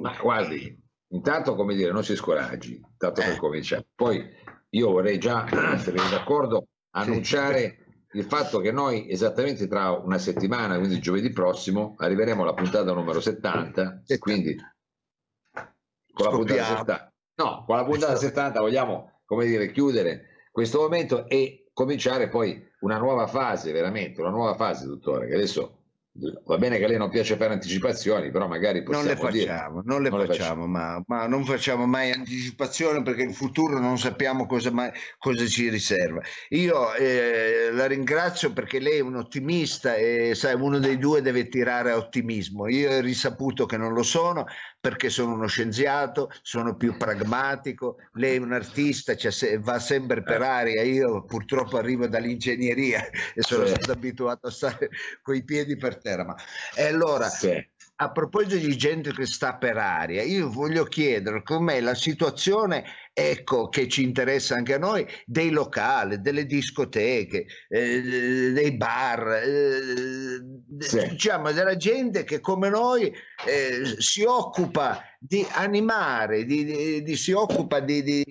Ma 0.00 0.16
guardi, 0.20 0.76
intanto 1.08 1.54
come 1.54 1.74
dire, 1.74 1.92
non 1.92 2.04
si 2.04 2.16
scoraggi, 2.16 2.80
tanto 2.96 3.20
eh. 3.20 3.24
per 3.24 3.36
cominciare. 3.36 3.86
Poi 3.94 4.22
io 4.70 4.90
vorrei 4.90 5.18
già, 5.18 5.46
se 5.78 5.90
siete 5.90 6.10
d'accordo, 6.10 6.68
annunciare 6.90 7.78
sì. 8.10 8.18
il 8.18 8.24
fatto 8.24 8.58
che 8.60 8.72
noi 8.72 9.10
esattamente 9.10 9.66
tra 9.66 9.90
una 9.90 10.18
settimana, 10.18 10.78
quindi 10.78 11.00
giovedì 11.00 11.30
prossimo, 11.30 11.94
arriveremo 11.98 12.42
alla 12.42 12.54
puntata 12.54 12.92
numero 12.92 13.20
70, 13.20 14.02
70. 14.04 14.18
quindi 14.18 14.56
con 16.12 16.26
la 16.26 16.30
puntata 16.30 16.64
70 16.64 17.13
No, 17.36 17.64
con 17.66 17.76
la 17.76 17.84
puntata 17.84 18.16
70 18.16 18.60
vogliamo, 18.60 19.20
come 19.24 19.46
dire, 19.46 19.72
chiudere 19.72 20.48
questo 20.52 20.80
momento 20.80 21.28
e 21.28 21.70
cominciare 21.72 22.28
poi 22.28 22.64
una 22.80 22.98
nuova 22.98 23.26
fase, 23.26 23.72
veramente, 23.72 24.20
una 24.20 24.30
nuova 24.30 24.54
fase, 24.54 24.86
dottore, 24.86 25.26
che 25.26 25.34
adesso 25.34 25.83
Va 26.16 26.58
bene 26.58 26.78
che 26.78 26.84
a 26.84 26.86
lei 26.86 26.96
non 26.96 27.10
piace 27.10 27.34
fare 27.34 27.54
anticipazioni, 27.54 28.30
però 28.30 28.46
magari 28.46 28.84
non 28.86 29.04
le 29.04 29.16
facciamo, 29.16 29.82
non 29.84 30.00
le 30.00 30.10
non 30.10 30.24
facciamo, 30.24 30.62
le 30.62 30.68
ma, 30.68 31.02
ma, 31.08 31.26
non 31.26 31.44
facciamo 31.44 31.86
mai 31.86 32.12
anticipazioni 32.12 33.02
perché 33.02 33.22
il 33.22 33.34
futuro 33.34 33.80
non 33.80 33.98
sappiamo 33.98 34.46
cosa, 34.46 34.70
mai, 34.70 34.92
cosa 35.18 35.44
ci 35.46 35.68
riserva. 35.68 36.22
Io 36.50 36.94
eh, 36.94 37.70
la 37.72 37.86
ringrazio 37.86 38.52
perché 38.52 38.78
lei 38.78 38.98
è 38.98 39.00
un 39.00 39.16
ottimista 39.16 39.96
e 39.96 40.36
sai, 40.36 40.54
uno 40.54 40.78
dei 40.78 40.98
due 40.98 41.20
deve 41.20 41.48
tirare 41.48 41.90
a 41.90 41.96
ottimismo. 41.96 42.68
Io 42.68 42.92
ho 42.92 43.00
risaputo 43.00 43.66
che 43.66 43.76
non 43.76 43.92
lo 43.92 44.04
sono 44.04 44.46
perché 44.84 45.08
sono 45.08 45.32
uno 45.32 45.46
scienziato, 45.46 46.30
sono 46.42 46.76
più 46.76 46.96
pragmatico, 46.96 47.96
lei 48.12 48.36
è 48.36 48.38
un 48.38 48.52
artista, 48.52 49.16
cioè, 49.16 49.58
va 49.58 49.78
sempre 49.78 50.22
per 50.22 50.42
eh. 50.42 50.46
aria, 50.46 50.82
io 50.82 51.24
purtroppo 51.24 51.78
arrivo 51.78 52.06
dall'ingegneria 52.06 53.02
e 53.34 53.40
sono 53.40 53.64
sì. 53.64 53.72
stato 53.72 53.92
abituato 53.92 54.46
a 54.46 54.50
stare 54.50 54.90
coi 55.22 55.42
piedi 55.42 55.76
per 55.78 56.02
terra. 56.04 56.24
Ma... 56.24 56.36
E 56.76 56.84
allora, 56.84 57.28
sì. 57.30 57.50
a 57.96 58.12
proposito 58.12 58.56
di 58.56 58.76
gente 58.76 59.12
che 59.12 59.24
sta 59.24 59.56
per 59.56 59.78
aria, 59.78 60.22
io 60.22 60.50
voglio 60.50 60.84
chiedere 60.84 61.42
com'è 61.42 61.80
la 61.80 61.94
situazione 61.94 62.84
ecco 63.16 63.68
che 63.68 63.88
ci 63.88 64.02
interessa 64.02 64.56
anche 64.56 64.74
a 64.74 64.78
noi, 64.78 65.06
dei 65.24 65.50
locali, 65.50 66.20
delle 66.20 66.44
discoteche, 66.44 67.46
eh, 67.68 68.52
dei 68.52 68.76
bar, 68.76 69.40
eh, 69.44 70.40
sì. 70.80 71.08
diciamo 71.08 71.52
della 71.52 71.76
gente 71.76 72.24
che 72.24 72.40
come 72.40 72.68
noi 72.68 73.12
eh, 73.46 73.94
si 73.98 74.24
occupa 74.24 75.00
di 75.18 75.46
animare, 75.52 76.44
di, 76.44 76.64
di, 76.64 77.02
di 77.02 77.16
si 77.16 77.32
occupa 77.32 77.80
di, 77.80 78.02
di 78.02 78.24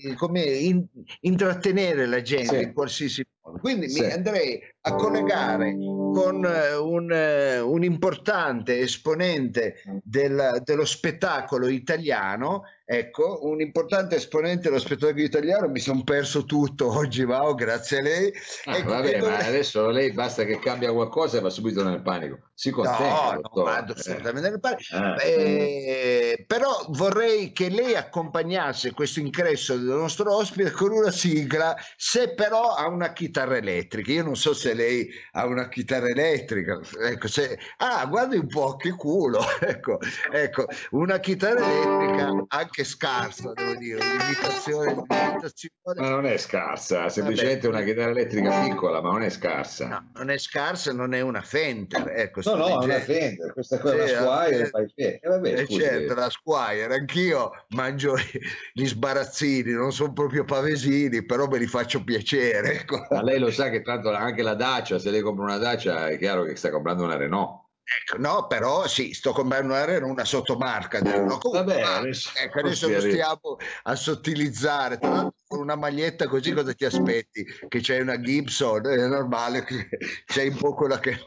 in, 0.67 0.85
intrattenere 1.21 2.05
la 2.05 2.21
gente 2.21 2.57
sì. 2.57 2.63
in 2.63 2.73
qualsiasi. 2.73 3.25
Quindi 3.59 3.89
sì. 3.89 4.01
mi 4.01 4.12
andrei 4.12 4.62
a 4.81 4.95
collegare 4.95 5.75
con 5.75 6.45
uh, 6.45 6.85
un, 6.85 7.12
uh, 7.12 7.69
un, 7.69 7.83
importante 7.83 8.79
esponente 8.79 9.81
del, 10.01 10.62
dello 10.63 10.85
spettacolo 10.85 11.67
italiano 11.67 12.63
Ecco, 12.85 13.39
un 13.47 13.62
importante 13.62 14.17
esponente 14.17 14.63
dello 14.63 14.77
spettacolo 14.77 15.21
italiano, 15.21 15.69
mi 15.69 15.79
sono 15.79 16.03
perso 16.03 16.43
tutto 16.43 16.93
oggi, 16.93 17.25
Mao, 17.25 17.55
grazie 17.55 18.00
a 18.00 18.01
lei. 18.01 18.33
Ah, 18.65 18.77
ecco, 18.77 18.89
vabbè, 18.89 19.21
ma 19.21 19.38
adesso 19.38 19.89
lei 19.89 20.12
basta 20.12 20.43
che 20.43 20.59
cambia 20.59 20.91
qualcosa 20.91 21.38
e 21.38 21.41
va 21.41 21.50
subito 21.50 21.81
nel 21.81 22.01
panico. 22.01 22.51
Si 22.53 22.69
contenta. 22.69 23.33
No, 23.33 23.41
non 23.53 23.63
vado 23.63 23.93
assolutamente 23.93 24.50
nel 24.50 24.60
panico. 24.60 24.95
Ah. 24.95 25.22
Eh, 25.24 26.43
però 26.45 26.86
vorrei 26.89 27.51
che 27.51 27.69
lei 27.69 27.95
accompagnasse 27.95 28.91
questo 28.91 29.19
ingresso 29.19 29.75
del 29.75 29.86
nostro 29.86 30.36
ospite 30.36 30.72
con 30.72 30.91
una 30.91 31.12
sigla, 31.12 31.75
se 31.95 32.33
però 32.33 32.74
ha 32.74 32.88
una 32.88 33.12
chitarra 33.13 33.57
elettrica. 33.57 34.12
Io 34.12 34.24
non 34.24 34.36
so 34.36 34.53
se 34.53 34.74
lei 34.74 35.10
ha 35.31 35.45
una 35.45 35.67
chitarra 35.69 36.07
elettrica. 36.07 36.79
Ecco, 37.01 37.27
se... 37.27 37.57
Ah, 37.77 38.05
guardi 38.05 38.38
un 38.38 38.48
po', 38.48 38.75
che 38.75 38.91
culo. 38.91 39.41
ecco, 39.62 39.98
ecco, 40.31 40.67
una 40.91 41.19
chitarra 41.19 41.65
elettrica 41.65 42.45
anche 42.50 42.74
anche 42.74 42.83
scarsa, 42.83 43.53
devo 43.53 43.75
dire, 43.75 44.00
l'imitazione, 44.00 44.93
l'imitazione. 44.93 45.74
Ma 45.95 46.10
non 46.10 46.25
è 46.25 46.38
scarsa, 46.38 47.10
semplicemente 47.10 47.67
Vabbè. 47.67 47.81
una 47.81 47.86
chitarra 47.86 48.10
elettrica 48.10 48.62
piccola, 48.62 49.01
ma 49.01 49.12
non 49.12 49.24
è 49.24 49.29
scarsa. 49.29 49.88
No, 49.88 50.10
non 50.15 50.29
è 50.29 50.38
scarsa, 50.38 50.91
non 50.91 51.13
è 51.13 51.22
una 51.22 51.41
Fender, 51.41 52.12
ecco. 52.15 52.41
No, 52.43 52.55
no, 52.55 52.81
è 52.81 52.83
una 52.83 53.00
Fender, 53.00 53.53
questa 53.53 53.79
qua 53.79 53.91
è 53.93 53.95
una 53.95 54.65
Squire, 54.65 54.91
eh, 54.95 55.19
eh, 55.21 55.27
vabbè, 55.27 55.59
eh, 55.59 55.67
certo, 55.67 56.13
la 56.13 56.29
Squire, 56.29 56.93
anch'io 56.93 57.51
mangio 57.69 58.15
gli 58.73 58.85
sbarazzini, 58.85 59.71
non 59.71 59.91
sono 59.91 60.13
proprio 60.13 60.43
pavesini, 60.43 61.25
però 61.25 61.47
me 61.47 61.57
li 61.57 61.67
faccio 61.67 62.03
piacere. 62.03 62.81
Ecco. 62.81 63.05
Ma 63.09 63.21
lei 63.21 63.39
lo 63.39 63.51
sa 63.51 63.69
che 63.69 63.81
tanto 63.81 64.12
anche 64.12 64.41
la 64.41 64.55
Dacia, 64.55 65.00
se 65.00 65.09
lei 65.09 65.21
compra 65.21 65.45
una 65.45 65.57
Dacia, 65.57 66.07
è 66.07 66.17
chiaro 66.17 66.43
che 66.43 66.55
sta 66.55 66.69
comprando 66.69 67.03
una 67.03 67.15
Renault. 67.17 67.62
Ecco, 67.83 68.17
no, 68.17 68.47
però 68.47 68.88
sì, 68.88 69.13
sto 69.13 69.33
comprando 69.33 69.73
una, 69.73 70.05
una 70.05 70.23
sottomarca 70.23 71.01
del 71.01 71.23
no, 71.23 71.38
Vabbè, 71.38 71.81
adesso, 71.81 72.31
ecco, 72.33 72.59
adesso 72.59 72.88
lo 72.88 73.01
stiamo 73.01 73.57
a 73.83 73.95
sottilizzare. 73.95 74.97
Tra 74.97 75.32
con 75.53 75.62
una 75.62 75.75
maglietta 75.75 76.27
così 76.27 76.51
cosa 76.51 76.74
ti 76.74 76.86
aspetti? 76.86 77.45
Che 77.67 77.79
c'è 77.79 78.01
una 78.01 78.19
Gibson, 78.19 78.88
è 78.88 79.07
normale 79.07 79.63
che 79.63 79.88
c'è 80.25 80.48
un 80.48 80.57
po' 80.57 80.74
quella 80.74 81.00
che, 81.00 81.19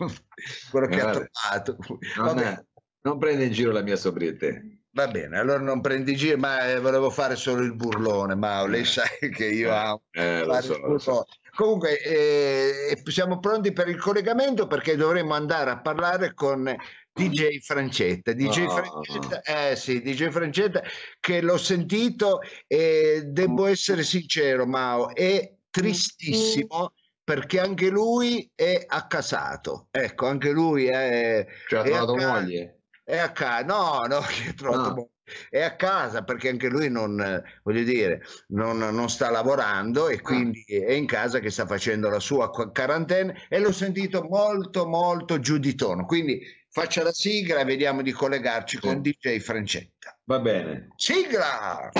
quella 0.70 0.88
che 0.88 1.00
ha 1.00 1.10
trovato. 1.10 1.76
Non, 2.16 2.66
non 3.02 3.18
prende 3.18 3.44
in 3.44 3.52
giro 3.52 3.70
la 3.70 3.82
mia 3.82 3.96
sobrietà. 3.96 4.48
Va 4.90 5.08
bene, 5.08 5.38
allora 5.38 5.60
non 5.60 5.82
prendi 5.82 6.16
giro, 6.16 6.38
ma 6.38 6.70
eh, 6.70 6.80
volevo 6.80 7.10
fare 7.10 7.36
solo 7.36 7.62
il 7.62 7.74
burlone, 7.74 8.34
ma 8.34 8.66
lei 8.66 8.84
sa 8.84 9.02
che 9.30 9.46
io 9.46 9.68
eh, 9.68 9.76
amo 9.76 10.02
eh, 10.10 10.44
lo 10.44 10.60
so, 10.62 10.98
so. 10.98 11.24
Comunque, 11.54 12.00
eh, 12.02 13.02
siamo 13.04 13.38
pronti 13.38 13.72
per 13.72 13.88
il 13.88 13.98
collegamento 13.98 14.66
perché 14.66 14.96
dovremmo 14.96 15.34
andare 15.34 15.70
a 15.70 15.80
parlare 15.80 16.32
con 16.34 16.74
DJ 17.16 17.58
Francetta. 17.60 18.32
DJ, 18.32 18.66
oh. 18.66 18.70
Francetta, 18.70 19.40
eh, 19.42 19.76
sì, 19.76 20.02
DJ 20.02 20.28
Francetta, 20.28 20.82
che 21.18 21.40
l'ho 21.40 21.56
sentito 21.56 22.40
e 22.66 23.22
devo 23.26 23.66
essere 23.66 24.02
sincero, 24.02 24.66
Mao, 24.66 25.14
è 25.14 25.54
tristissimo 25.70 26.92
perché 27.24 27.58
anche 27.58 27.88
lui 27.88 28.50
è 28.54 28.84
accasato. 28.86 29.88
Ecco, 29.90 30.26
anche 30.26 30.50
lui 30.50 30.86
è... 30.86 31.46
Cioè 31.68 31.80
ha 31.80 31.82
trovato 31.82 32.16
moglie? 32.16 32.80
È 33.02 33.16
a 33.16 33.32
casa, 33.32 33.64
no, 33.64 34.04
no, 34.06 34.20
che 34.28 34.50
ha 34.50 34.54
trovato 34.54 34.88
moglie 34.90 35.10
è 35.48 35.60
a 35.60 35.74
casa 35.74 36.22
perché 36.22 36.48
anche 36.48 36.68
lui 36.68 36.88
non, 36.88 37.42
voglio 37.62 37.82
dire, 37.82 38.22
non, 38.48 38.78
non, 38.78 39.08
sta 39.10 39.30
lavorando 39.30 40.08
e 40.08 40.20
quindi 40.20 40.62
è 40.66 40.92
in 40.92 41.06
casa 41.06 41.40
che 41.40 41.50
sta 41.50 41.66
facendo 41.66 42.08
la 42.08 42.20
sua 42.20 42.50
quarantena 42.50 43.34
e 43.48 43.58
l'ho 43.58 43.72
sentito 43.72 44.22
molto 44.22 44.86
molto 44.86 45.40
giù 45.40 45.58
di 45.58 45.74
tono. 45.74 46.04
Quindi 46.04 46.40
faccia 46.76 47.02
la 47.02 47.10
sigla 47.10 47.60
e 47.60 47.64
vediamo 47.64 48.02
di 48.02 48.12
collegarci 48.12 48.76
con 48.76 49.00
DJ 49.00 49.38
Francetta. 49.38 50.14
Va 50.24 50.40
bene. 50.40 50.88
Sigla! 50.96 51.90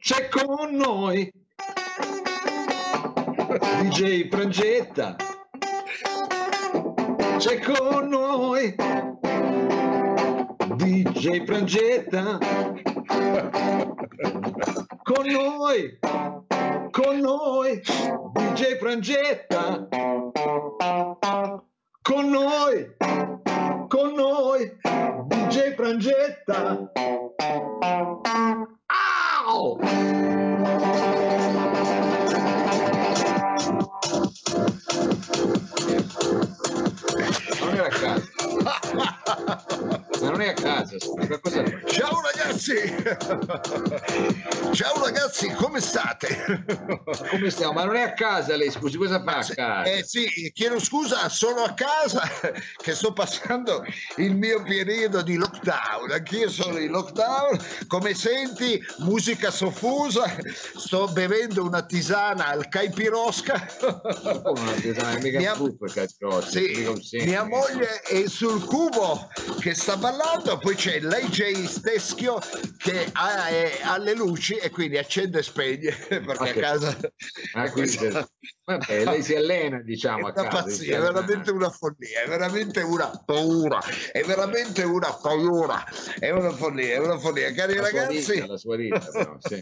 C'è 0.00 0.28
con 0.28 0.74
noi 0.74 1.32
DJ 3.82 4.28
Frangetta 4.28 5.14
c'è 7.38 7.60
con 7.60 8.08
noi 8.08 8.74
DJ 10.74 11.44
Frangetta 11.44 12.38
con 15.04 15.26
noi 15.26 15.98
con 16.90 17.18
noi 17.18 17.80
DJ 18.32 18.78
Frangetta. 18.78 19.88
Con 22.02 22.30
noi 22.30 22.96
con 23.88 24.12
noi 24.14 24.78
DJ 25.26 25.74
Frangetta. 25.74 26.90
Ciao 44.72 45.04
ragazzi, 45.04 45.52
come 45.78 45.80
state? 45.80 46.64
Come 47.30 47.50
stiamo? 47.50 47.72
Ma 47.72 47.84
non 47.84 47.96
è 47.96 48.02
a 48.02 48.12
casa 48.12 48.56
lei, 48.56 48.70
scusi, 48.70 48.96
cosa 48.96 49.22
fa 49.22 49.38
a 49.38 49.44
casa? 49.44 49.82
Eh 49.84 50.04
sì, 50.04 50.50
chiedo 50.52 50.78
scusa, 50.80 51.28
sono 51.28 51.62
a 51.62 51.74
casa 51.74 52.22
che 52.76 52.94
sto 52.94 53.12
passando 53.12 53.84
il 54.16 54.34
mio 54.34 54.62
periodo 54.62 55.22
di 55.22 55.36
lockdown. 55.36 56.10
Anch'io 56.10 56.50
sono 56.50 56.78
in 56.78 56.90
lockdown. 56.90 57.58
Come 57.86 58.14
senti, 58.14 58.82
musica 58.98 59.50
soffusa, 59.50 60.36
sto 60.76 61.06
bevendo 61.08 61.64
una 61.64 61.84
tisana 61.84 62.46
al 62.46 62.68
caipirosca. 62.68 63.66
una 64.44 64.72
tisana, 64.72 65.18
mica 65.18 65.38
mia, 65.38 65.54
caipirosca, 65.92 66.48
sì, 66.48 67.24
mia 67.24 67.44
moglie 67.44 68.02
è 68.02 68.26
sul 68.26 68.64
cubo 68.64 69.28
che 69.60 69.74
sta 69.74 69.96
ballando, 69.96 70.58
poi 70.58 70.74
c'è 70.74 71.00
l'AJ 71.00 71.80
Teschio 71.80 72.40
che 72.76 73.08
ha, 73.12 73.46
è, 73.48 73.78
ha, 73.82 73.98
le 73.98 74.14
luci 74.14 74.54
e 74.54 74.70
quindi 74.70 74.98
accende 74.98 75.38
e 75.38 75.42
spegne 75.42 75.67
perché 76.08 76.50
a 76.50 76.54
casa 76.54 76.96
ah, 77.54 77.70
quindi, 77.72 77.96
vabbè, 78.64 79.04
lei 79.04 79.22
si 79.22 79.34
allena 79.34 79.80
diciamo 79.80 80.28
è 80.28 80.32
una 80.32 80.32
casa, 80.32 80.48
pazzia, 80.48 80.96
è 80.96 81.00
veramente 81.00 81.50
una 81.50 81.70
follia 81.70 82.22
è 82.22 82.28
veramente 82.28 82.80
una 82.80 83.22
paura 83.24 83.80
è 84.12 84.22
veramente 84.22 84.82
una 84.82 85.12
paura 85.12 85.84
è 86.18 86.30
una 86.30 86.50
follia 86.50 86.94
è 86.94 86.98
una 86.98 87.18
follia. 87.18 87.52
Cari 87.52 87.74
la 87.74 87.82
ragazzi 87.82 88.32
rita, 88.32 88.46
la 88.46 88.56
sua 88.56 88.76
rita, 88.76 88.98
però, 88.98 89.36
sì. 89.40 89.60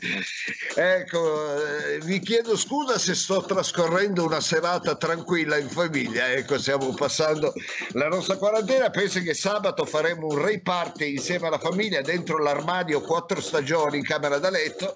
ecco 0.75 1.57
eh, 1.57 1.99
vi 2.01 2.19
chiedo 2.21 2.57
scusa 2.57 2.99
se 2.99 3.15
sto 3.15 3.43
trascorrendo 3.43 4.25
una 4.25 4.41
serata 4.41 4.97
tranquilla 4.97 5.57
in 5.57 5.69
famiglia. 5.69 6.33
Ecco 6.33 6.59
stiamo 6.59 6.93
passando 6.95 7.53
la 7.93 8.09
nostra 8.09 8.37
quarantena. 8.37 8.91
Penso 8.91 9.21
che 9.21 9.35
sabato 9.35 9.85
faremo 9.85 10.27
un 10.29 10.39
ray 10.39 10.61
party 10.61 11.15
insieme 11.15 11.47
alla 11.47 11.59
famiglia 11.59 12.01
dentro 12.01 12.39
l'armadio 12.39 13.01
quattro 13.01 13.41
stagioni 13.41 13.99
in 13.99 14.05
camera 14.05 14.39
da 14.39 14.51
letto 14.51 14.95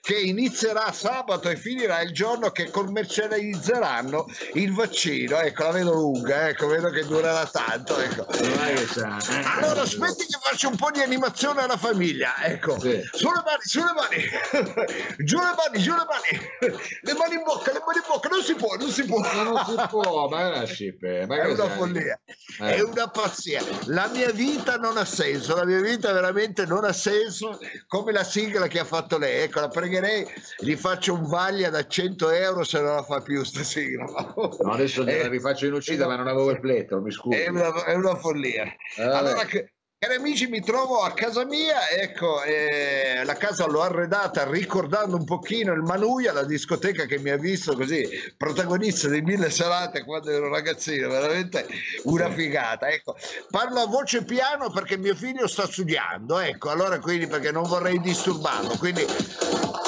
che 0.00 0.16
inizierà 0.46 0.92
sabato 0.92 1.48
e 1.48 1.56
finirà 1.56 2.00
il 2.00 2.12
giorno 2.12 2.50
che 2.50 2.70
commercializzeranno 2.70 4.26
il 4.54 4.72
vaccino. 4.72 5.40
Ecco 5.40 5.64
la 5.64 5.70
vedo 5.72 5.92
lunga 5.92 6.48
ecco 6.48 6.68
vedo 6.68 6.90
che 6.90 7.04
durerà 7.04 7.44
tanto 7.46 7.98
ecco. 7.98 8.26
allora 9.58 9.82
aspetti 9.82 10.24
che 10.26 10.38
faccio 10.40 10.68
un 10.68 10.76
po' 10.76 10.90
di 10.90 11.00
animazione 11.00 11.62
alla 11.62 11.76
famiglia 11.76 12.34
ecco. 12.44 12.78
Sì. 12.78 13.02
sulle 13.12 13.42
mani 13.44 13.62
sulle 13.62 13.92
mani. 13.92 14.24
Giù 15.24 15.38
le 15.38 15.54
mani 15.56 15.82
giù 15.82 15.92
le 15.92 16.06
mani. 16.06 16.74
Le 17.02 17.14
mani 17.14 17.34
in 17.34 17.42
bocca 17.42 17.72
le 17.72 17.82
mani 17.84 17.98
in 17.98 18.04
bocca. 18.06 18.28
Non 18.28 18.42
si 18.42 18.54
può 18.54 18.76
non 18.76 18.90
si 18.90 19.04
può. 19.04 19.20
Non 19.20 19.64
si 19.66 19.74
può 19.90 20.28
ma 20.28 20.40
è 20.40 20.56
una 20.56 20.64
scippe 20.64 21.26
ma 21.26 21.36
è 21.42 21.52
una 21.52 21.68
follia. 21.68 22.18
Eh. 22.60 22.76
è 22.76 22.80
una 22.82 23.08
pazzia. 23.08 23.62
La 23.86 24.08
mia 24.08 24.30
vita 24.30 24.76
non 24.76 24.96
ha 24.96 25.04
senso 25.04 25.56
la 25.56 25.64
mia 25.64 25.80
vita 25.80 26.12
veramente 26.12 26.64
non 26.66 26.84
ha 26.84 26.92
senso 26.92 27.58
come 27.88 28.12
la 28.12 28.24
sigla 28.24 28.68
che 28.68 28.78
ha 28.78 28.84
fatto 28.84 29.18
lei. 29.18 29.42
Ecco, 29.42 29.60
la 29.60 29.68
pregherei, 29.68 30.26
gli 30.58 30.74
faccio 30.74 31.14
un 31.14 31.26
vaglia 31.26 31.70
da 31.70 31.86
100 31.86 32.30
euro 32.30 32.64
se 32.64 32.80
non 32.80 32.94
la 32.94 33.02
fa 33.02 33.20
più 33.20 33.42
sta 33.44 33.62
sigla. 33.62 34.04
No, 34.36 34.72
adesso 34.72 35.04
eh, 35.06 35.28
rifaccio 35.28 35.66
in 35.66 35.72
uscita, 35.72 36.04
eh, 36.04 36.06
ma 36.06 36.16
non 36.16 36.28
avevo 36.28 36.50
il 36.50 36.60
plettro, 36.60 37.00
mi 37.00 37.10
scusi. 37.10 37.38
È 37.38 37.48
una, 37.48 37.84
è 37.84 37.94
una 37.94 38.14
follia. 38.14 38.64
Eh, 38.96 39.02
allora, 39.02 39.46
Cari 39.98 40.16
amici, 40.16 40.46
mi 40.46 40.60
trovo 40.60 41.00
a 41.00 41.12
casa 41.12 41.46
mia, 41.46 41.88
ecco, 41.88 42.42
eh, 42.42 43.22
la 43.24 43.32
casa 43.32 43.66
l'ho 43.66 43.80
arredata 43.80 44.46
ricordando 44.46 45.16
un 45.16 45.24
pochino 45.24 45.72
il 45.72 45.80
Manuia, 45.80 46.34
la 46.34 46.44
discoteca 46.44 47.06
che 47.06 47.18
mi 47.18 47.30
ha 47.30 47.38
visto 47.38 47.74
così 47.74 48.06
protagonista 48.36 49.08
di 49.08 49.22
mille 49.22 49.48
serate 49.48 50.04
quando 50.04 50.30
ero 50.30 50.50
ragazzino, 50.50 51.08
veramente 51.08 51.66
una 52.02 52.30
figata. 52.30 52.88
Ecco, 52.88 53.16
parlo 53.50 53.80
a 53.80 53.86
voce 53.86 54.22
piano 54.24 54.70
perché 54.70 54.98
mio 54.98 55.14
figlio 55.14 55.46
sta 55.46 55.66
studiando, 55.66 56.40
ecco, 56.40 56.68
allora 56.68 56.98
quindi 57.00 57.26
perché 57.26 57.50
non 57.50 57.62
vorrei 57.62 57.98
disturbarlo, 57.98 58.76
quindi 58.76 59.02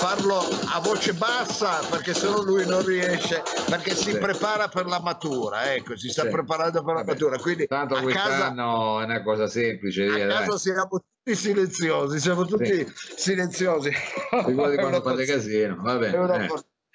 parlo 0.00 0.38
a 0.73 0.81
voce 0.81 1.12
bassa 1.12 1.81
perché 1.90 2.14
sennò 2.14 2.40
lui 2.40 2.66
non 2.66 2.83
riesce, 2.83 3.42
perché 3.68 3.94
si 3.94 4.12
sì. 4.12 4.16
prepara 4.18 4.68
per 4.68 4.87
la 4.87 5.01
matura, 5.01 5.75
ecco, 5.75 5.99
si 5.99 6.09
sta 6.09 6.23
sì. 6.23 6.29
preparando 6.29 6.83
per 6.83 6.94
la 6.94 7.01
Vabbè, 7.03 7.12
matura. 7.12 7.37
Quindi 7.37 7.66
tanto 7.66 8.01
quest'anno 8.01 8.97
casa... 8.97 9.03
è 9.03 9.05
una 9.05 9.23
cosa 9.23 9.47
semplice 9.49 9.97
a 10.02 10.26
caso 10.26 10.58
siamo 10.58 10.88
tutti 10.88 11.34
silenziosi, 11.34 12.20
siamo 12.20 12.44
tutti 12.44 12.66
sì. 12.74 12.92
silenziosi. 13.16 13.90
Figurati 14.44 14.76
quando 14.76 15.00
fate 15.02 15.24
casino, 15.26 15.78
va 15.80 15.96
bene. 15.96 16.48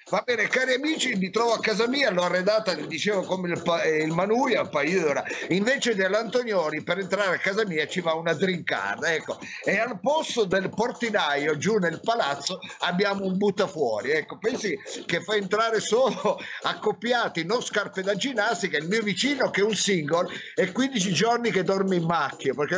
Eh. 0.04 0.10
Va 0.10 0.22
bene, 0.24 0.48
cari 0.48 0.74
amici, 0.74 1.14
mi 1.14 1.30
trovo 1.30 1.52
a 1.52 1.60
casa 1.60 1.88
mia, 1.88 2.10
l'ho 2.10 2.24
arredata, 2.24 2.74
dicevo, 2.74 3.22
come 3.22 3.48
il, 3.48 3.62
pa- 3.62 3.84
il 3.84 4.12
Manuia, 4.12 4.60
un 4.60 4.68
paio 4.68 5.00
d'ora. 5.00 5.24
Invece 5.48 5.94
dell'Antonioni, 5.94 6.82
per 6.82 6.98
entrare 6.98 7.36
a 7.36 7.38
casa 7.38 7.64
mia 7.66 7.86
ci 7.86 8.00
va 8.00 8.12
una 8.12 8.34
drinkard, 8.34 9.02
ecco. 9.04 9.38
E 9.64 9.78
al 9.78 9.98
posto 10.00 10.44
del 10.44 10.68
portinaio, 10.68 11.56
giù 11.56 11.78
nel 11.78 12.00
palazzo, 12.02 12.58
abbiamo 12.80 13.24
un 13.24 13.38
buttafuori. 13.38 14.10
Ecco, 14.10 14.36
pensi 14.38 14.78
che 15.06 15.22
fa 15.22 15.36
entrare 15.36 15.80
solo 15.80 16.38
accoppiati, 16.62 17.44
non 17.44 17.62
scarpe 17.62 18.02
da 18.02 18.14
ginnastica, 18.14 18.76
il 18.76 18.88
mio 18.88 19.02
vicino 19.02 19.48
che 19.48 19.62
è 19.62 19.64
un 19.64 19.74
single 19.74 20.28
e 20.54 20.70
15 20.70 21.12
giorni 21.12 21.50
che 21.50 21.62
dorme 21.62 21.96
in 21.96 22.04
macchia. 22.04 22.52
Perché... 22.52 22.76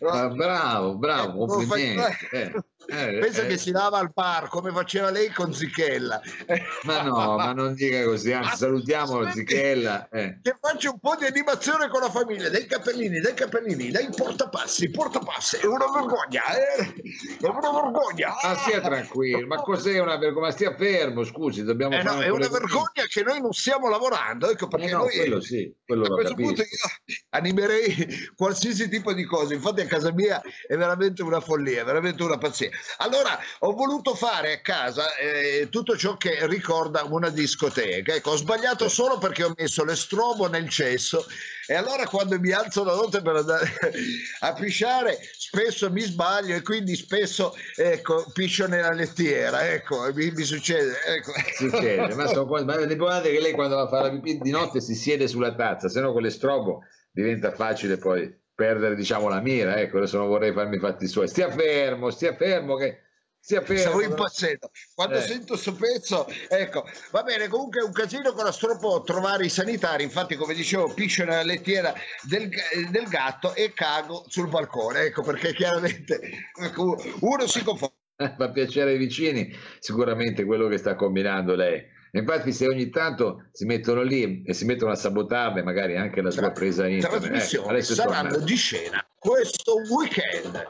Ah, 0.00 0.28
bravo, 0.28 0.96
bravo, 0.96 1.44
eh, 1.44 1.46
complimenti. 1.46 2.26
Eh. 2.32 2.52
Eh, 2.90 3.18
Pensa 3.18 3.42
eh. 3.42 3.48
che 3.48 3.58
si 3.58 3.70
lava 3.70 3.98
al 3.98 4.10
bar 4.14 4.48
come 4.48 4.70
faceva 4.70 5.10
lei 5.10 5.28
con 5.28 5.52
Zichella. 5.52 6.22
Ma 6.84 7.02
no, 7.02 7.36
ma 7.36 7.52
non 7.52 7.74
dica 7.74 8.02
così, 8.04 8.32
anzi 8.32 8.56
salutiamo 8.56 9.30
Zichella. 9.30 10.08
Eh. 10.08 10.38
Che 10.42 10.56
faccio 10.58 10.92
un 10.92 10.98
po' 10.98 11.14
di 11.16 11.26
animazione 11.26 11.88
con 11.88 12.00
la 12.00 12.08
famiglia, 12.10 12.48
dei 12.48 12.64
cappellini, 12.64 13.20
dei 13.20 13.34
cappellini, 13.34 13.90
dei 13.90 14.08
portapassi, 14.16 14.88
portapassi, 14.88 15.56
è 15.56 15.66
una 15.66 15.84
vergogna, 15.92 16.42
eh? 16.56 16.94
è 17.42 17.46
una 17.46 17.70
vergogna. 17.70 18.34
Ma 18.42 18.56
stia 18.56 18.80
tranquillo, 18.80 19.46
ma 19.46 19.56
cos'è 19.56 19.98
una 19.98 20.16
vergogna? 20.16 20.46
Ma 20.46 20.52
stia 20.52 20.74
fermo, 20.74 21.24
scusi, 21.24 21.64
dobbiamo 21.64 21.94
eh 21.94 22.02
no, 22.02 22.22
È 22.22 22.30
una 22.30 22.48
vergogna 22.48 23.04
che 23.06 23.22
noi 23.22 23.38
non 23.42 23.52
stiamo 23.52 23.90
lavorando, 23.90 24.50
ecco 24.50 24.66
perché 24.66 24.86
eh 24.86 24.92
no, 24.92 24.98
noi... 25.00 25.14
quello 25.14 25.40
sì, 25.42 25.70
quello 25.84 26.06
a 26.06 26.08
questo 26.08 26.34
capisco. 26.34 26.54
punto 26.54 26.62
io 26.62 27.14
animerei 27.30 28.30
qualsiasi 28.34 28.88
tipo 28.88 29.12
di 29.12 29.24
cose, 29.24 29.52
infatti 29.52 29.82
a 29.82 29.86
casa 29.86 30.10
mia 30.10 30.40
è 30.66 30.74
veramente 30.74 31.22
una 31.22 31.40
follia, 31.40 31.82
è 31.82 31.84
veramente 31.84 32.22
una 32.22 32.38
pazzia. 32.38 32.70
Allora 32.98 33.38
ho 33.60 33.72
voluto 33.72 34.14
fare 34.14 34.52
a 34.52 34.60
casa 34.60 35.14
eh, 35.16 35.68
tutto 35.70 35.96
ciò 35.96 36.16
che 36.16 36.46
ricorda 36.46 37.04
una 37.04 37.30
discoteca. 37.30 38.14
Ecco, 38.14 38.30
ho 38.30 38.36
sbagliato 38.36 38.88
solo 38.88 39.18
perché 39.18 39.44
ho 39.44 39.52
messo 39.56 39.84
l'estrobo 39.84 40.48
nel 40.48 40.68
cesso 40.68 41.26
e 41.66 41.74
allora 41.74 42.06
quando 42.06 42.38
mi 42.38 42.50
alzo 42.50 42.82
la 42.82 42.94
notte 42.94 43.20
per 43.20 43.36
andare 43.36 43.70
a 44.40 44.52
pisciare 44.54 45.18
spesso 45.36 45.90
mi 45.90 46.00
sbaglio 46.00 46.54
e 46.54 46.62
quindi 46.62 46.96
spesso 46.96 47.54
ecco, 47.76 48.30
piscio 48.32 48.66
nella 48.66 48.92
lettiera. 48.92 49.68
Ecco, 49.70 50.10
mi, 50.14 50.30
mi 50.30 50.44
succede. 50.44 50.94
Ecco. 51.06 51.32
Succede, 51.54 52.14
ma, 52.14 52.26
sono, 52.26 52.46
ma 52.46 52.84
ricordate 52.84 53.30
che 53.30 53.40
lei 53.40 53.52
quando 53.52 53.76
va 53.76 53.82
a 53.82 53.88
fare 53.88 54.08
la 54.08 54.10
pipì 54.10 54.38
di 54.38 54.50
notte 54.50 54.80
si 54.80 54.94
siede 54.94 55.28
sulla 55.28 55.54
tazza, 55.54 55.88
se 55.88 56.00
no 56.00 56.12
con 56.12 56.22
l'estrobo 56.22 56.84
diventa 57.10 57.52
facile 57.52 57.96
poi 57.96 58.46
perdere 58.58 58.96
diciamo 58.96 59.28
la 59.28 59.40
mira, 59.40 59.76
ecco, 59.76 59.98
adesso 59.98 60.18
non 60.18 60.26
vorrei 60.26 60.52
farmi 60.52 60.78
i 60.78 60.80
fatti 60.80 61.06
suoi. 61.06 61.28
Stia 61.28 61.48
fermo, 61.48 62.10
stia 62.10 62.34
fermo 62.34 62.74
che 62.74 63.02
stia 63.38 63.62
fermo. 63.62 63.82
Stavo 63.82 64.02
impazzendo. 64.02 64.70
Quando 64.96 65.18
eh. 65.18 65.20
sento 65.20 65.52
questo 65.52 65.74
pezzo, 65.74 66.26
ecco, 66.48 66.84
va 67.12 67.22
bene, 67.22 67.46
comunque 67.46 67.82
è 67.82 67.84
un 67.84 67.92
casino 67.92 68.32
con 68.32 68.44
la 68.44 68.50
stropo 68.50 69.04
trovare 69.04 69.44
i 69.44 69.48
sanitari, 69.48 70.02
infatti 70.02 70.34
come 70.34 70.54
dicevo 70.54 70.92
piscio 70.92 71.22
nella 71.22 71.44
lettiera 71.44 71.94
del, 72.22 72.50
del 72.90 73.06
gatto 73.06 73.54
e 73.54 73.72
cago 73.74 74.24
sul 74.26 74.48
balcone, 74.48 75.02
ecco 75.02 75.22
perché 75.22 75.54
chiaramente 75.54 76.20
ecco, 76.60 76.96
uno 77.20 77.46
si 77.46 77.62
confonde. 77.62 77.94
Fa 78.36 78.50
piacere 78.50 78.90
ai 78.90 78.98
vicini, 78.98 79.56
sicuramente 79.78 80.44
quello 80.44 80.66
che 80.66 80.78
sta 80.78 80.96
combinando 80.96 81.54
lei. 81.54 81.80
Infatti, 82.12 82.52
se 82.52 82.66
ogni 82.66 82.88
tanto 82.88 83.48
si 83.52 83.64
mettono 83.64 84.02
lì 84.02 84.42
e 84.42 84.54
si 84.54 84.64
mettono 84.64 84.92
a 84.92 84.96
sabotarle, 84.96 85.62
magari 85.62 85.96
anche 85.96 86.22
la 86.22 86.30
sua 86.30 86.50
presa 86.50 86.86
in 86.86 87.00
trasmissione 87.00 87.78
eh, 87.78 87.82
saranno 87.82 88.30
torna. 88.30 88.44
di 88.44 88.56
scena 88.56 89.06
questo 89.18 89.74
weekend. 89.90 90.66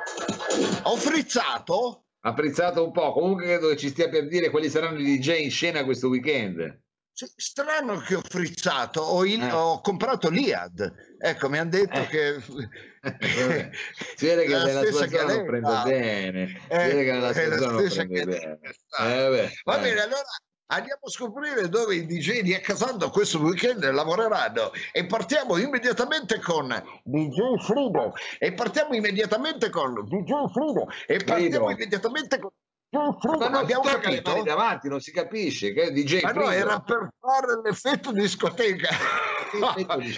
Ho 0.82 0.96
frizzato? 0.96 2.04
Ha 2.20 2.34
frizzato 2.34 2.84
un 2.84 2.92
po'. 2.92 3.12
Comunque, 3.12 3.44
credo 3.44 3.68
che 3.68 3.76
ci 3.76 3.88
stia 3.88 4.08
per 4.08 4.26
dire 4.26 4.50
quali 4.50 4.68
saranno 4.68 4.98
i 4.98 5.18
DJ 5.18 5.42
in 5.42 5.50
scena 5.50 5.84
questo 5.84 6.08
weekend. 6.08 6.82
Sì, 7.12 7.26
strano 7.34 7.98
che 7.98 8.14
ho 8.14 8.20
frizzato, 8.20 9.00
ho, 9.00 9.24
in, 9.24 9.42
eh. 9.42 9.50
ho 9.50 9.80
comprato 9.80 10.30
l'IAD. 10.30 10.94
Ecco, 11.18 11.48
mi 11.48 11.58
hanno 11.58 11.70
detto 11.70 11.98
eh. 11.98 12.06
che. 12.06 12.40
si 14.16 14.26
vede 14.26 14.44
che 14.44 14.56
nella 14.56 14.84
sua 14.84 15.08
zona 15.08 15.34
non 15.34 15.46
prende 15.46 15.82
bene. 15.84 16.46
Si 16.48 16.76
vede 16.76 17.04
che 17.04 17.12
nella 17.12 17.32
sua 17.32 17.56
zona 17.56 17.72
non 17.72 17.88
prende 17.88 18.24
bene. 18.24 18.60
Eh, 19.00 19.50
Va 19.64 19.78
bene, 19.78 20.00
allora 20.00 20.22
Andiamo 20.70 21.00
a 21.06 21.10
scoprire 21.10 21.68
dove 21.70 21.94
i 21.94 22.04
DJ 22.04 22.42
di 22.42 22.54
Accasando 22.54 23.08
questo 23.08 23.40
weekend 23.40 23.88
lavoreranno. 23.90 24.70
E 24.92 25.06
partiamo 25.06 25.56
immediatamente 25.56 26.40
con 26.40 26.68
DJ 27.04 27.56
Frido. 27.64 28.12
E 28.38 28.52
partiamo 28.52 28.94
immediatamente 28.94 29.70
con 29.70 29.94
DJ 30.04 30.30
Frido. 30.52 30.86
E 31.06 31.24
partiamo 31.24 31.68
Frido. 31.68 31.70
immediatamente 31.70 32.38
con 32.38 32.50
ma 32.90 33.48
non 33.48 33.54
abbiamo 33.54 33.82
capito? 33.82 34.42
davanti 34.42 34.88
non 34.88 35.00
si 35.00 35.12
capisce 35.12 35.74
che 35.74 35.92
DJ 35.92 36.22
ma 36.22 36.32
no 36.32 36.48
era 36.48 36.80
per 36.80 37.10
fare 37.20 37.60
l'effetto 37.62 38.12
discoteca 38.12 38.88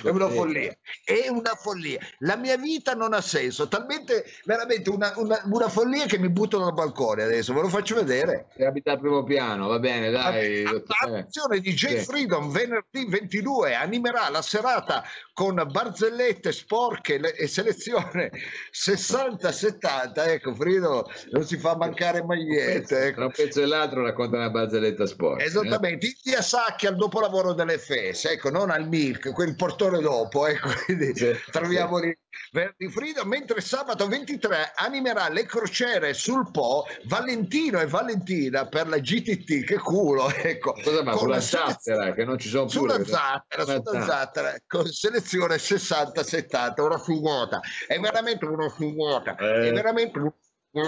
è 0.03 0.09
una 0.09 0.29
follia, 0.29 0.77
è 1.05 1.29
una 1.29 1.55
follia. 1.55 1.99
La 2.19 2.37
mia 2.37 2.57
vita 2.57 2.95
non 2.95 3.13
ha 3.13 3.21
senso, 3.21 3.69
talmente 3.69 4.25
veramente 4.45 4.91
una, 4.91 5.13
una, 5.17 5.41
una 5.45 5.69
follia 5.69 6.07
che 6.07 6.19
mi 6.19 6.29
butto 6.29 6.59
dal 6.59 6.73
balcone 6.73 7.23
adesso, 7.25 7.53
ve 7.55 7.61
lo 7.61 7.69
faccio 7.69 7.95
vedere. 7.95 8.49
Se 8.57 8.65
abita 8.65 8.93
al 8.93 9.01
primo 9.01 9.23
piano, 9.23 9.69
va 9.69 9.79
bene, 9.79 10.11
dai. 10.11 10.65
Attenzione 10.65 11.61
di 11.61 11.73
J 11.73 11.87
sì. 11.87 11.97
Freedom 12.05 12.51
venerdì 12.51 13.07
22 13.07 13.75
animerà 13.75 14.29
la 14.29 14.43
serata 14.43 15.05
con 15.33 15.63
barzellette 15.71 16.53
sporche 16.53 17.15
e 17.15 17.47
selezione 17.47 18.31
60-70. 18.73 20.29
Ecco, 20.29 20.55
Frido 20.55 21.11
non 21.31 21.45
si 21.45 21.57
fa 21.57 21.77
mancare 21.77 22.23
magliette. 22.23 23.07
Ecco. 23.07 23.15
Tra 23.17 23.25
un 23.27 23.33
pezzo 23.33 23.63
e 23.63 23.67
l'altro 23.67 24.03
racconta 24.03 24.37
una 24.37 24.51
barzelletta 24.51 25.07
sporca. 25.07 25.43
Eh. 25.43 25.47
Esattamente, 25.47 26.07
eh? 26.07 26.17
India 26.25 26.43
Sacchi 26.43 26.87
al 26.87 26.97
dopolavoro 26.97 27.53
dell'FS, 27.53 28.27
ecco, 28.27 28.51
non 28.51 28.71
al 28.71 28.89
Milk, 28.89 29.20
quel 29.21 29.55
portone 29.55 30.01
dopo. 30.01 30.47
Ecco, 30.47 30.71
quindi 30.87 31.15
sì, 31.15 31.33
troviamo 31.51 31.99
sì. 31.99 32.17
Verdi 32.53 32.89
Frido, 32.89 33.25
mentre 33.25 33.61
sabato 33.61 34.09
23 34.09 34.73
animerà 34.77 35.29
le 35.29 35.45
crociere 35.47 36.15
sul 36.15 36.51
Po 36.51 36.85
Valentino 37.05 37.79
e 37.79 37.87
Valentina 37.87 38.67
per 38.67 38.89
la 38.89 38.99
GTT, 38.99 39.65
che 39.65 39.79
culo, 39.79 40.31
ecco. 40.35 40.73
Cosa 40.83 41.03
ma 41.03 41.17
sulla 41.17 41.41
zattera, 41.41 42.13
che 42.13 42.25
non 42.25 42.39
ci 42.39 42.49
sono 42.49 42.69
sulla 42.69 42.95
pure. 42.95 43.05
Zattera, 43.05 43.65
sulla 43.65 44.05
zattera, 44.05 44.55
con 44.67 44.87
selezione 44.87 45.57
60-70, 45.57 46.81
una 46.81 46.99
figota. 46.99 47.61
È 47.87 47.99
veramente 47.99 48.45
una 48.47 48.69
figota, 48.69 49.37
eh. 49.37 49.69
è 49.69 49.73
veramente 49.73 50.19
una 50.19 50.33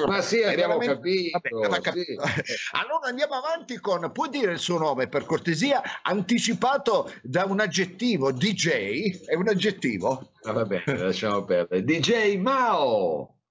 ma 0.07 0.21
sì, 0.21 0.43
abbiamo 0.43 0.79
capito. 0.79 1.41
Vabbè, 1.51 1.81
capito. 1.81 2.27
Sì. 2.27 2.53
Allora 2.73 3.09
andiamo 3.09 3.35
avanti 3.35 3.79
con, 3.79 4.11
puoi 4.13 4.29
dire 4.29 4.53
il 4.53 4.59
suo 4.59 4.79
nome 4.79 5.09
per 5.09 5.25
cortesia, 5.25 5.83
anticipato 6.03 7.13
da 7.23 7.45
un 7.45 7.61
aggettivo, 7.61 8.33
DJ, 8.33 9.25
è 9.25 9.35
un 9.35 9.49
aggettivo? 9.49 10.33
Ah, 10.43 10.53
va 10.53 10.65
bene, 10.65 10.97
lasciamo 10.97 11.45
perdere. 11.45 11.83
DJ 11.83 12.37
Mao! 12.37 13.42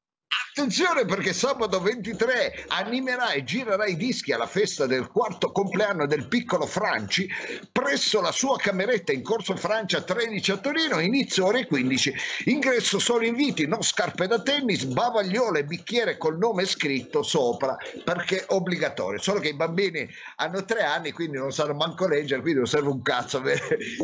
Attenzione 0.53 1.05
perché 1.05 1.33
sabato 1.33 1.81
23 1.81 2.65
animerà 2.67 3.31
e 3.31 3.43
girerà 3.43 3.85
i 3.85 3.97
dischi 3.97 4.31
alla 4.31 4.47
festa 4.47 4.85
del 4.85 5.07
quarto 5.07 5.51
compleanno 5.51 6.05
del 6.05 6.27
piccolo 6.27 6.65
Franci 6.65 7.29
presso 7.71 8.21
la 8.21 8.31
sua 8.31 8.57
cameretta 8.57 9.11
in 9.11 9.23
Corso 9.23 9.55
Francia 9.55 10.01
13 10.01 10.51
a 10.51 10.57
Torino, 10.57 10.99
inizio 10.99 11.45
ore 11.45 11.65
15. 11.65 12.13
Ingresso 12.45 12.99
solo 12.99 13.25
inviti, 13.25 13.65
non 13.65 13.81
scarpe 13.81 14.27
da 14.27 14.41
tennis, 14.41 14.83
bavagliole 14.83 15.63
bicchiere 15.63 16.17
col 16.17 16.37
nome 16.37 16.65
scritto 16.65 17.23
sopra 17.23 17.77
perché 18.03 18.45
obbligatorio. 18.47 19.19
Solo 19.19 19.39
che 19.39 19.49
i 19.49 19.55
bambini 19.55 20.07
hanno 20.37 20.63
tre 20.63 20.83
anni, 20.83 21.11
quindi 21.11 21.37
non 21.37 21.51
sanno 21.51 21.73
manco 21.73 22.07
leggere, 22.07 22.41
quindi 22.41 22.59
non 22.59 22.67
serve 22.67 22.89
un 22.89 23.01
cazzo. 23.01 23.41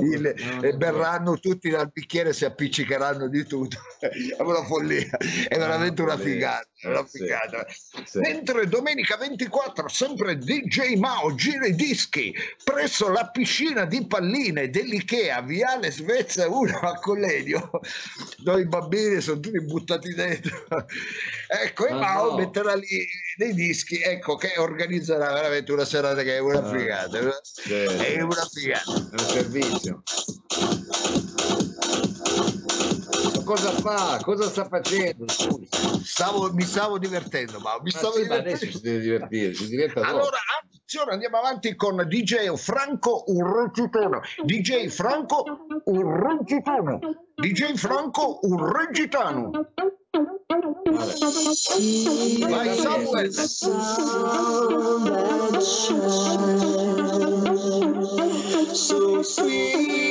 Il, 0.01 0.75
berranno 0.75 1.39
tutti 1.39 1.69
dal 1.69 1.89
bicchiere, 1.91 2.33
si 2.33 2.45
appiccicheranno 2.45 3.27
di 3.27 3.45
tutto. 3.45 3.77
È 3.99 4.41
una 4.41 4.63
follia, 4.63 5.17
è 5.47 5.57
veramente 5.57 6.01
una 6.01 6.16
figata 6.17 6.67
figata, 6.77 6.89
una 6.89 7.06
figata. 7.06 7.65
Sì. 8.06 8.19
Mentre 8.19 8.67
domenica 8.67 9.17
24 9.17 9.88
sempre 9.88 10.38
DJ 10.38 10.95
Mao 10.95 11.34
gira 11.36 11.65
i 11.65 11.75
dischi 11.75 12.34
presso 12.63 13.10
la 13.10 13.27
piscina 13.30 13.86
di 13.86 14.06
palline 14.06 14.69
dell'Ikea, 14.69 15.41
Viale 15.41 15.91
Svezia 15.91 16.47
1 16.47 16.80
a 16.80 16.99
Collegno, 16.99 17.69
dove 18.38 18.62
i 18.62 18.67
bambini 18.67 19.21
sono 19.21 19.39
tutti 19.39 19.62
buttati 19.62 20.13
dentro. 20.13 20.65
ecco, 21.47 21.88
e 21.88 21.91
ah, 21.91 21.97
Mao 21.97 22.32
no. 22.32 22.38
metterà 22.38 22.75
lì 22.75 23.08
dei 23.36 23.53
dischi, 23.53 24.01
ecco, 24.01 24.36
che 24.36 24.53
organizzerà 24.58 25.34
veramente 25.34 25.71
una 25.71 25.86
serata 25.86 26.21
che 26.21 26.36
è 26.36 26.39
una 26.39 26.63
ah, 26.63 26.77
figata. 26.77 27.39
Sì. 27.41 27.73
È 27.73 28.21
una 28.21 28.47
figata. 28.51 28.93
È 28.93 29.21
un 29.21 29.27
servizio 29.27 30.03
cosa 33.47 33.71
fa? 33.71 34.19
Cosa 34.21 34.43
sta 34.49 34.65
facendo? 34.65 35.25
Stavo, 36.03 36.51
mi 36.51 36.63
stavo 36.63 36.97
divertendo, 36.99 37.60
ma 37.60 37.79
mi 37.81 37.91
stavo 37.91 38.15
sì, 38.15 38.23
divertendo. 38.23 38.55
adesso 38.55 38.77
si 38.77 38.81
deve 38.83 38.99
divertire, 38.99 39.53
si 39.53 39.91
allora, 39.95 40.38
attenzione, 40.62 41.13
andiamo 41.13 41.38
avanti 41.38 41.73
con 41.75 41.95
DJ 42.05 42.53
Franco 42.55 43.23
Urregitano. 43.27 44.21
DJ 44.43 44.88
Franco 44.88 45.65
Urregitano. 45.86 46.99
DJ 47.36 47.75
Franco 47.75 48.39
Vai 52.47 52.77
Samuel. 52.77 53.31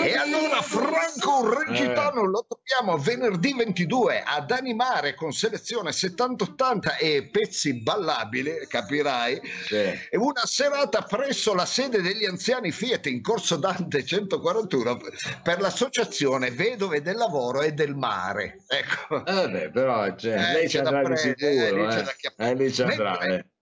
E 0.04 0.14
allora 0.14 0.60
Franco 0.60 1.54
Regitano 1.54 2.22
eh. 2.22 2.28
lo 2.28 2.46
troviamo 2.46 2.98
venerdì 2.98 3.54
22 3.54 4.22
ad 4.22 4.50
animare 4.50 5.14
con 5.14 5.32
selezione 5.32 5.90
70-80 5.90 6.98
e 6.98 7.28
pezzi 7.32 7.80
ballabili, 7.80 8.66
capirai. 8.68 9.40
Sì. 9.66 10.16
Una 10.18 10.44
serata 10.44 11.00
presso 11.02 11.54
la 11.54 11.64
sede 11.64 12.02
degli 12.02 12.26
anziani 12.26 12.72
Fiat 12.72 13.06
in 13.06 13.22
Corso 13.22 13.56
Dante 13.56 14.04
141 14.04 15.00
per 15.42 15.60
l'associazione 15.60 16.50
Vedove 16.50 17.00
del 17.00 17.16
Lavoro 17.16 17.62
e 17.62 17.72
del 17.72 17.94
Mare. 17.94 18.64
Ecco. 18.66 19.24
Eh 19.24 19.48
beh, 19.48 19.70
però 19.70 20.02
cioè, 20.26 20.50
eh, 20.50 20.52
lei 20.52 20.68
ci 20.68 20.78
andrà 20.78 21.08
di 21.08 21.16
sicuro. 21.16 21.46
Eh, 21.46 22.04
eh. 22.36 22.48
eh, 22.48 22.54
lei 22.54 22.72
ci 22.72 22.82
andrà. 22.82 23.18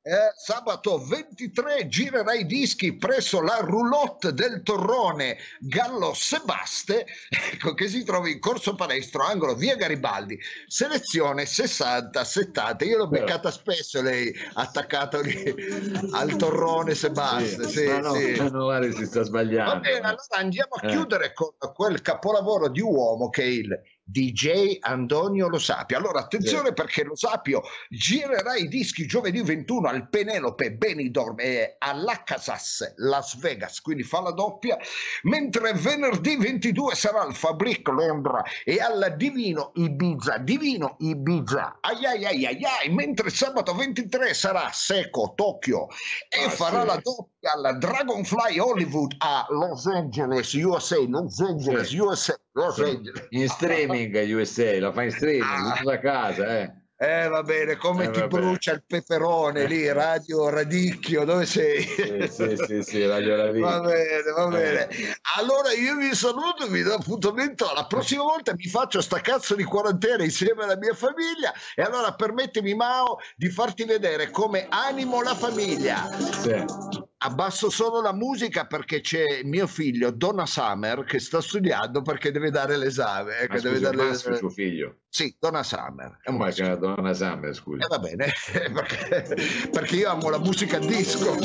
Eh, 0.07 0.35
sabato 0.37 0.98
23 0.98 1.88
girerà 1.88 2.35
i 2.35 2.44
dischi 2.44 2.94
presso 2.94 3.40
la 3.40 3.61
roulotte 3.62 4.35
del 4.35 4.62
Torrone 4.62 5.38
Gallo 5.61 6.12
Sebaste, 6.12 7.07
ecco, 7.53 7.72
che 7.72 7.88
si 7.88 8.05
trova 8.05 8.29
in 8.29 8.38
Corso 8.38 8.74
Palestro, 8.74 9.22
angolo 9.22 9.55
via 9.55 9.77
Garibaldi, 9.77 10.38
selezione 10.66 11.44
60-70. 11.44 12.87
Io 12.87 12.98
l'ho 12.98 13.09
beccata 13.09 13.50
spesso 13.50 14.03
lei 14.03 14.31
attaccato 14.53 15.22
lì 15.22 15.55
al 16.12 16.37
Torrone 16.37 16.94
Sebaste. 16.94 17.66
Sì, 17.66 17.79
sì, 17.79 17.87
no, 17.87 17.98
no, 18.00 18.14
sì. 18.14 18.50
No, 18.50 18.92
si 18.92 19.07
sta 19.07 19.22
sbagliando. 19.22 19.72
Va 19.72 19.81
bene, 19.81 20.00
allora 20.00 20.24
andiamo 20.33 20.74
a 20.74 20.87
eh. 20.87 20.90
chiudere 20.90 21.33
con 21.33 21.55
quel 21.72 22.03
capolavoro 22.03 22.68
di 22.68 22.83
uomo 22.83 23.31
che 23.31 23.42
è 23.42 23.46
il 23.46 23.81
DJ 24.06 24.78
Antonio 24.80 25.48
Lo 25.48 25.58
Sapio. 25.58 25.96
Allora 25.96 26.20
attenzione 26.20 26.68
sì. 26.68 26.74
perché 26.74 27.04
Lo 27.04 27.16
Sapio 27.16 27.62
girerà 27.88 28.54
i 28.54 28.68
dischi 28.68 29.06
giovedì 29.06 29.40
21 29.40 29.88
al 29.88 30.08
Penelope 30.10 30.72
Benidorm 30.72 31.40
e 31.40 31.76
all'Accasas 31.78 32.94
Las 32.96 33.38
Vegas, 33.38 33.80
quindi 33.80 34.02
fa 34.02 34.20
la 34.20 34.32
doppia, 34.32 34.76
mentre 35.22 35.72
venerdì 35.72 36.36
22 36.36 36.94
sarà 36.94 37.22
al 37.22 37.34
Fabric 37.34 37.88
Londra 37.88 38.42
e 38.62 38.78
al 38.78 39.14
Divino 39.16 39.72
Ibiza, 39.74 40.36
Divino 40.38 40.96
Ibiza, 40.98 41.78
ai 41.80 42.04
ai 42.04 42.24
ai 42.26 42.46
ai, 42.46 42.64
ai. 42.64 42.90
mentre 42.92 43.30
sabato 43.30 43.74
23 43.74 44.34
sarà 44.34 44.70
Seco 44.72 45.32
Tokyo 45.34 45.88
e 46.28 46.44
ah, 46.44 46.50
farà 46.50 46.82
sì. 46.82 46.86
la 46.86 47.00
doppia 47.02 47.52
al 47.52 47.78
Dragonfly 47.78 48.58
Hollywood 48.58 49.14
a 49.18 49.46
Los 49.48 49.86
Angeles, 49.86 50.52
USA, 50.52 50.98
Los 51.08 51.40
Angeles, 51.40 51.88
sì. 51.88 51.98
USA, 51.98 52.38
Los 52.54 52.78
Angeles. 52.78 53.26
In 53.30 53.48
streaming 53.48 54.12
USA, 54.14 54.78
lo 54.80 54.92
fa 54.92 55.02
in 55.02 55.10
streaming, 55.10 55.42
ah. 55.42 55.80
da 55.82 55.98
casa, 55.98 56.60
eh. 56.60 56.72
Eh 57.04 57.28
va 57.28 57.42
bene, 57.42 57.76
come 57.76 58.04
eh, 58.06 58.10
ti 58.10 58.26
brucia 58.26 58.72
il 58.72 58.82
peperone 58.86 59.66
lì, 59.66 59.86
Radio 59.92 60.48
Radicchio, 60.48 61.24
dove 61.24 61.44
sei? 61.44 61.82
Sì, 61.82 62.28
sì, 62.28 62.56
sì, 62.56 62.82
sì 62.82 63.06
Radio 63.06 63.36
Radicchio. 63.36 63.68
Va 63.68 63.80
bene, 63.80 64.30
va 64.34 64.46
bene. 64.48 64.88
Allora 65.36 65.72
io 65.72 65.96
vi 65.96 66.14
saluto, 66.14 66.66
vi 66.66 66.82
do 66.82 66.94
appuntamento, 66.94 67.70
la 67.74 67.86
prossima 67.86 68.22
volta 68.22 68.54
mi 68.54 68.66
faccio 68.66 69.02
sta 69.02 69.20
cazzo 69.20 69.54
di 69.54 69.64
quarantena 69.64 70.24
insieme 70.24 70.64
alla 70.64 70.78
mia 70.78 70.94
famiglia 70.94 71.52
e 71.74 71.82
allora 71.82 72.14
permettimi 72.14 72.74
Mao 72.74 73.18
di 73.36 73.50
farti 73.50 73.84
vedere 73.84 74.30
come 74.30 74.66
animo 74.70 75.20
la 75.22 75.34
famiglia. 75.34 76.10
Sì 76.40 77.02
abbasso 77.24 77.70
solo 77.70 78.02
la 78.02 78.12
musica 78.12 78.66
perché 78.66 79.00
c'è 79.00 79.42
mio 79.44 79.66
figlio 79.66 80.10
Donna 80.10 80.44
Summer 80.44 81.04
che 81.04 81.18
sta 81.18 81.40
studiando 81.40 82.02
perché 82.02 82.30
deve 82.30 82.50
dare 82.50 82.76
l'esame. 82.76 83.38
Ecco, 83.38 83.60
deve 83.60 83.80
dare 83.80 83.96
l'esame. 83.96 84.36
suo 84.36 84.50
figlio? 84.50 85.03
Sì, 85.14 85.33
Donna 85.38 85.62
Summer. 85.62 86.18
È 86.22 86.31
un 86.31 86.38
Ma 86.38 86.50
che 86.50 86.77
Donna 86.77 87.14
Summer, 87.14 87.55
scusi. 87.55 87.79
Eh, 87.85 87.87
va 87.88 88.00
bene, 88.00 88.33
perché, 88.50 89.68
perché, 89.70 89.94
io 89.94 90.11
amo 90.11 90.29
la 90.29 90.40
musica 90.40 90.81
disco. 90.81 91.38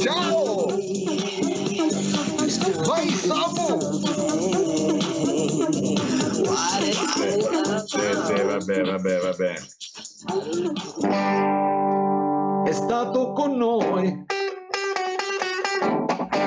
Ciao! 0.00 0.68
Vai 2.86 3.10
Samu! 3.10 4.00
Vabbè, 8.46 8.84
vabbè, 8.84 9.18
vabbè. 9.20 9.54
È 12.64 12.72
stato 12.72 13.32
con 13.32 13.54
noi 13.54 14.24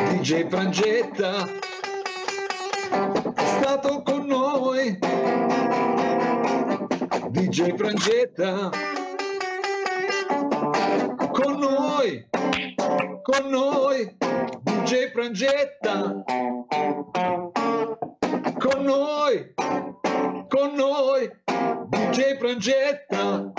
DJ 0.10 0.48
Frangetta 0.48 1.48
è 2.90 3.46
stato 3.60 4.02
con 4.02 4.26
noi 4.26 4.98
DJ 7.30 7.76
Frangetta. 7.76 8.70
Con 11.32 11.60
noi, 11.60 12.26
con 13.24 13.50
noi, 13.50 14.18
DJ 14.64 15.12
Frangetta. 15.12 16.24
Con 18.60 18.84
noi, 18.84 19.54
con 20.48 20.76
noi, 20.76 21.30
DJ 21.90 22.38
Frangetta. 22.38 23.52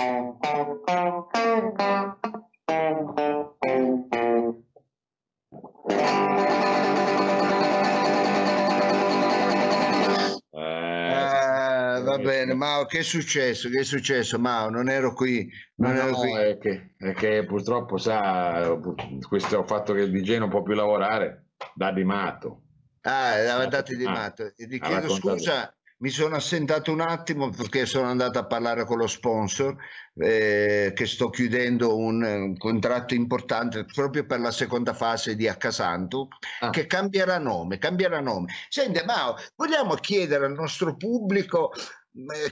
Mao, 12.58 12.86
che 12.86 12.98
è 12.98 13.02
successo? 13.02 13.70
Che 13.70 13.80
è 13.80 13.84
successo, 13.84 14.38
Mao? 14.38 14.68
Non 14.68 14.88
ero 14.88 15.14
qui. 15.14 15.48
Non 15.76 15.92
no, 15.92 16.00
ero 16.00 16.10
no, 16.10 16.16
qui. 16.16 16.32
È, 16.32 16.58
che, 16.58 16.94
è 16.98 17.12
che 17.12 17.44
purtroppo 17.46 17.96
sa, 17.96 18.78
questo 19.26 19.64
fatto 19.64 19.94
che 19.94 20.00
il 20.02 20.10
DJ 20.10 20.38
non 20.38 20.50
può 20.50 20.62
più 20.62 20.74
lavorare, 20.74 21.46
dà 21.74 21.92
di 21.92 22.04
matto. 22.04 22.62
Ah, 23.02 23.30
aveva 23.30 23.66
dato 23.66 23.94
di 23.94 24.04
matto. 24.04 24.52
E 24.56 24.66
ti 24.66 24.80
chiedo 24.80 25.08
scusa, 25.08 25.72
mi 26.00 26.10
sono 26.10 26.36
assentato 26.36 26.92
un 26.92 27.00
attimo 27.00 27.50
perché 27.50 27.86
sono 27.86 28.08
andato 28.08 28.38
a 28.38 28.46
parlare 28.46 28.84
con 28.84 28.98
lo 28.98 29.06
sponsor 29.06 29.76
eh, 30.14 30.92
che 30.94 31.06
sto 31.06 31.28
chiudendo 31.30 31.96
un, 31.96 32.22
un, 32.22 32.56
contratto 32.56 33.14
importante 33.14 33.84
proprio 33.84 34.24
per 34.24 34.40
la 34.40 34.50
seconda 34.50 34.94
fase 34.94 35.34
di 35.34 35.48
Accasanto 35.48 36.28
ah. 36.60 36.70
che 36.70 36.86
cambierà 36.86 37.38
nome, 37.38 37.78
cambierà 37.78 38.20
nome. 38.20 38.52
Senti, 38.68 39.00
ma 39.04 39.34
vogliamo 39.56 39.94
chiedere 39.94 40.46
al 40.46 40.54
nostro 40.54 40.96
pubblico 40.96 41.72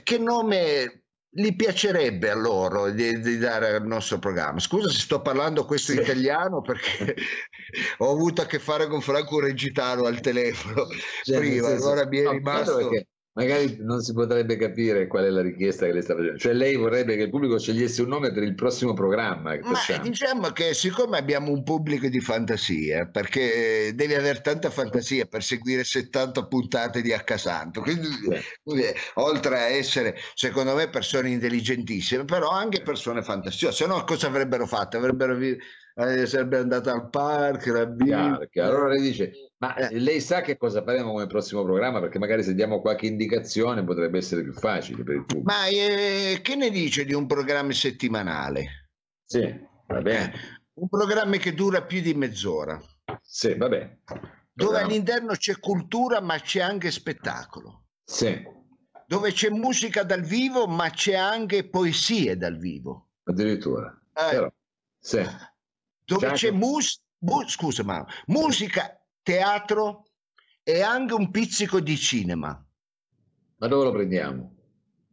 che 0.03 0.17
nome 0.17 1.03
gli 1.29 1.55
piacerebbe 1.55 2.31
a 2.31 2.35
loro 2.35 2.89
di, 2.89 3.19
di, 3.19 3.37
dare 3.37 3.75
al 3.75 3.85
nostro 3.85 4.17
programma. 4.17 4.59
Scusa 4.59 4.89
se 4.89 4.99
sto 4.99 5.21
parlando 5.21 5.65
questo 5.65 5.91
sì. 5.91 5.99
italiano 5.99 6.61
perché 6.61 7.15
ho 7.99 8.11
avuto 8.11 8.41
a 8.41 8.45
che 8.45 8.59
fare 8.59 8.87
con 8.87 9.01
Franco 9.01 9.39
Regitano 9.39 10.05
al 10.05 10.19
telefono 10.19 10.87
cioè, 11.23 11.37
prima, 11.37 11.67
allora 11.67 12.07
mi 12.07 12.19
è 12.19 12.29
rimasto... 12.29 12.77
Perché 12.77 13.07
magari 13.37 13.77
non 13.81 14.01
si 14.01 14.13
potrebbe 14.13 14.57
capire 14.57 15.05
qual 15.05 15.25
è 15.25 15.29
la 15.29 15.43
richiesta 15.43 15.85
che 15.85 15.93
lei 15.93 16.01
sta 16.01 16.15
facendo. 16.15 16.39
Cioè 16.39 16.53
lei 16.53 16.75
vorrebbe 16.75 17.15
che 17.15 17.23
il 17.23 17.29
pubblico 17.29 17.59
scegliesse 17.59 18.01
un 18.01 18.07
nome 18.07 18.33
per 18.33 18.41
il 18.41 18.55
prossimo 18.55 18.93
programma. 18.93 19.55
Che 19.55 19.61
Ma 19.61 19.97
diciamo 20.01 20.49
che 20.49 20.73
siccome 20.73 21.19
abbiamo 21.19 21.51
un 21.51 21.61
pubblico 21.61 22.07
di 22.07 22.19
fantasia, 22.19 23.05
perché 23.05 23.91
devi 23.93 24.15
avere 24.15 24.41
tanta 24.41 24.71
fantasia 24.71 25.25
per 25.25 25.43
seguire 25.43 25.83
70 25.83 26.47
puntate 26.47 27.01
di 27.03 27.13
Accasanto, 27.13 27.81
quindi, 27.81 28.07
quindi 28.63 28.85
oltre 29.15 29.59
a 29.59 29.67
essere 29.67 30.15
secondo 30.33 30.73
me 30.73 30.89
persone 30.89 31.29
intelligentissime, 31.29 32.25
però 32.25 32.49
anche 32.49 32.81
persone 32.81 33.21
fantasiose, 33.21 33.83
se 33.83 33.87
no 33.87 34.03
cosa 34.03 34.27
avrebbero 34.27 34.65
fatto? 34.65 34.97
Avrebbero 34.97 35.37
eh, 35.97 36.27
sarebbe 36.27 36.57
andata 36.59 36.91
al 36.91 37.09
parco, 37.09 37.71
la 37.71 37.91
chiaro, 37.95 38.47
chiaro. 38.51 38.75
Allora 38.75 38.89
lei 38.89 39.01
dice, 39.01 39.51
ma 39.57 39.75
eh. 39.75 39.97
lei 39.97 40.21
sa 40.21 40.41
che 40.41 40.55
cosa 40.55 40.83
faremo 40.83 41.11
come 41.11 41.25
prossimo 41.25 41.63
programma? 41.63 41.99
Perché 41.99 42.19
magari 42.19 42.43
se 42.43 42.53
diamo 42.53 42.81
qualche 42.81 43.07
indicazione 43.07 43.83
potrebbe 43.83 44.19
essere 44.19 44.43
più 44.43 44.53
facile 44.53 45.03
per 45.03 45.15
il 45.15 45.25
pubblico. 45.25 45.51
Ma 45.51 45.65
eh, 45.65 46.39
che 46.43 46.55
ne 46.55 46.69
dice 46.69 47.03
di 47.03 47.15
un 47.15 47.25
programma 47.25 47.71
settimanale? 47.71 48.91
Sì, 49.25 49.41
va 49.87 50.01
bene. 50.01 50.33
Eh, 50.33 50.37
un 50.75 50.87
programma 50.87 51.37
che 51.37 51.55
dura 51.55 51.81
più 51.81 51.99
di 52.01 52.13
mezz'ora. 52.13 52.79
Sì, 53.23 53.55
va 53.55 53.67
bene. 53.67 54.01
Dove 54.53 54.79
all'interno 54.79 55.33
c'è 55.33 55.57
cultura 55.57 56.21
ma 56.21 56.39
c'è 56.39 56.61
anche 56.61 56.91
spettacolo. 56.91 57.85
Sì. 58.03 58.39
Dove 59.07 59.31
c'è 59.31 59.49
musica 59.49 60.03
dal 60.03 60.21
vivo 60.21 60.67
ma 60.67 60.91
c'è 60.91 61.15
anche 61.15 61.67
poesie 61.67 62.37
dal 62.37 62.57
vivo. 62.57 63.13
Addirittura. 63.23 63.99
Eh. 64.13 64.29
Però, 64.29 64.53
sì 64.99 65.25
dove 66.07 66.31
c'è 66.31 66.51
mus- 66.51 67.01
mu- 67.19 67.47
scusa, 67.47 67.83
ma, 67.83 68.05
musica, 68.27 68.97
teatro 69.21 70.07
e 70.63 70.81
anche 70.81 71.13
un 71.13 71.29
pizzico 71.29 71.81
di 71.81 71.97
cinema. 71.97 72.65
Ma 73.57 73.67
dove 73.67 73.83
lo 73.83 73.91
prendiamo? 73.91 74.55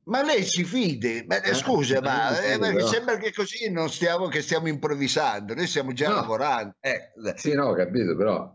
Ma 0.04 0.22
lei 0.22 0.44
si 0.44 0.64
fide, 0.64 1.24
ma, 1.26 1.40
eh, 1.42 1.54
scusa, 1.54 2.00
ma 2.00 2.38
eh, 2.38 2.80
sembra 2.83 3.16
che 3.16 3.33
così 3.33 3.70
non 3.70 3.88
stiamo, 3.88 4.28
che 4.28 4.42
stiamo 4.42 4.68
improvvisando, 4.68 5.54
noi 5.54 5.66
stiamo 5.66 5.92
già 5.92 6.11
no. 6.11 6.16
lavorando. 6.16 6.76
Eh. 6.80 7.12
Sì, 7.37 7.54
no, 7.54 7.68
ho 7.68 7.74
capito, 7.74 8.14
però 8.14 8.54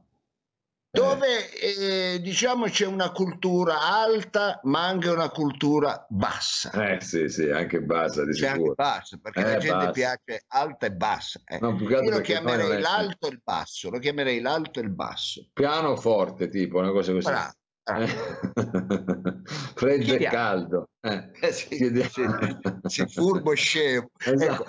dove 0.91 1.51
eh, 1.51 2.19
diciamo 2.19 2.65
c'è 2.65 2.85
una 2.85 3.11
cultura 3.11 3.79
alta 3.81 4.59
ma 4.63 4.87
anche 4.87 5.09
una 5.09 5.29
cultura 5.29 6.05
bassa. 6.09 6.71
Eh 6.71 7.01
sì, 7.01 7.29
sì, 7.29 7.49
anche 7.49 7.81
bassa 7.81 8.25
di 8.25 8.31
c'è 8.31 8.53
sicuro. 8.53 8.73
Anche 8.77 8.83
bassa, 8.97 9.19
perché 9.21 9.39
eh, 9.39 9.43
la 9.43 9.57
gente 9.57 9.75
bassa. 9.75 9.91
piace 9.91 10.43
alta 10.47 10.85
e 10.87 10.91
bassa. 10.91 11.41
Eh. 11.45 11.59
No, 11.59 11.77
Io 11.79 12.09
lo 12.09 12.21
chiamerei 12.21 12.79
l'alto 12.79 13.27
e 13.27 13.31
il 13.31 13.41
basso, 13.43 13.89
lo 13.89 13.99
chiamerei 13.99 14.41
l'alto 14.41 14.79
e 14.79 14.83
il 14.83 14.91
basso. 14.91 15.47
Piano 15.53 15.95
forte, 15.95 16.49
tipo, 16.49 16.79
una 16.79 16.91
cosa 16.91 17.11
così. 17.13 17.29
Bravo. 17.29 17.53
Freddo 19.75 20.13
e 20.13 20.25
caldo. 20.25 20.89
Eh. 21.01 21.31
Eh, 21.41 21.51
sì, 21.51 21.75
sì, 21.75 22.09
sì, 22.83 23.07
furbo 23.07 23.51
e 23.51 23.55
scemo. 23.55 24.11
Esatto. 24.23 24.43
Ecco, 24.43 24.65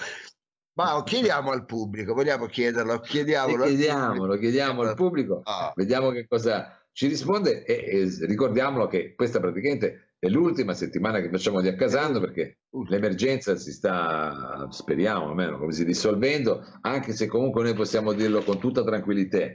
ma 0.74 1.02
chiediamo 1.04 1.50
al 1.50 1.64
pubblico, 1.64 2.14
vogliamo 2.14 2.46
chiederlo? 2.46 3.00
Chiediamolo, 3.00 3.64
chiediamolo, 3.64 4.38
chiediamo 4.38 4.82
al 4.82 4.94
pubblico, 4.94 5.40
ah. 5.44 5.72
vediamo 5.74 6.10
che 6.10 6.26
cosa 6.26 6.80
ci 6.92 7.06
risponde 7.06 7.64
e, 7.64 7.74
e, 7.74 8.26
ricordiamolo 8.26 8.86
che 8.86 9.14
questa 9.14 9.40
praticamente 9.40 10.14
è 10.18 10.28
l'ultima 10.28 10.74
settimana 10.74 11.20
che 11.20 11.30
facciamo 11.30 11.60
di 11.60 11.68
Accasando 11.68 12.20
perché 12.20 12.58
l'emergenza 12.88 13.56
si 13.56 13.72
sta, 13.72 14.68
speriamo 14.70 15.28
almeno, 15.28 15.58
come 15.58 15.72
si 15.72 15.84
dissolvendo, 15.84 16.62
anche 16.82 17.12
se 17.12 17.26
comunque 17.26 17.62
noi 17.62 17.74
possiamo 17.74 18.12
dirlo 18.12 18.42
con 18.42 18.58
tutta 18.58 18.84
tranquillità. 18.84 19.46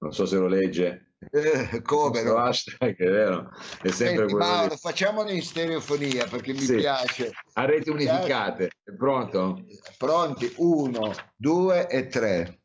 Non 0.00 0.12
so 0.12 0.24
se 0.24 0.36
lo 0.36 0.46
legge, 0.46 1.07
eh, 1.30 1.82
come 1.82 2.22
no? 2.22 2.36
hashtag, 2.36 2.96
è 2.96 3.10
vero? 3.10 3.50
È 3.82 3.90
sempre 3.90 4.28
Senti, 4.28 4.36
Paolo, 4.36 4.68
di... 4.68 4.76
facciamolo 4.76 5.30
in 5.30 5.42
stereofonia 5.42 6.26
perché 6.26 6.52
mi 6.52 6.60
sì. 6.60 6.76
piace. 6.76 7.32
A 7.54 7.64
reti 7.64 7.90
unificate, 7.90 8.70
è 8.84 8.92
pronto? 8.92 9.64
Pronti, 9.96 10.52
uno, 10.56 11.12
due 11.36 11.88
e 11.88 12.06
tre. 12.06 12.60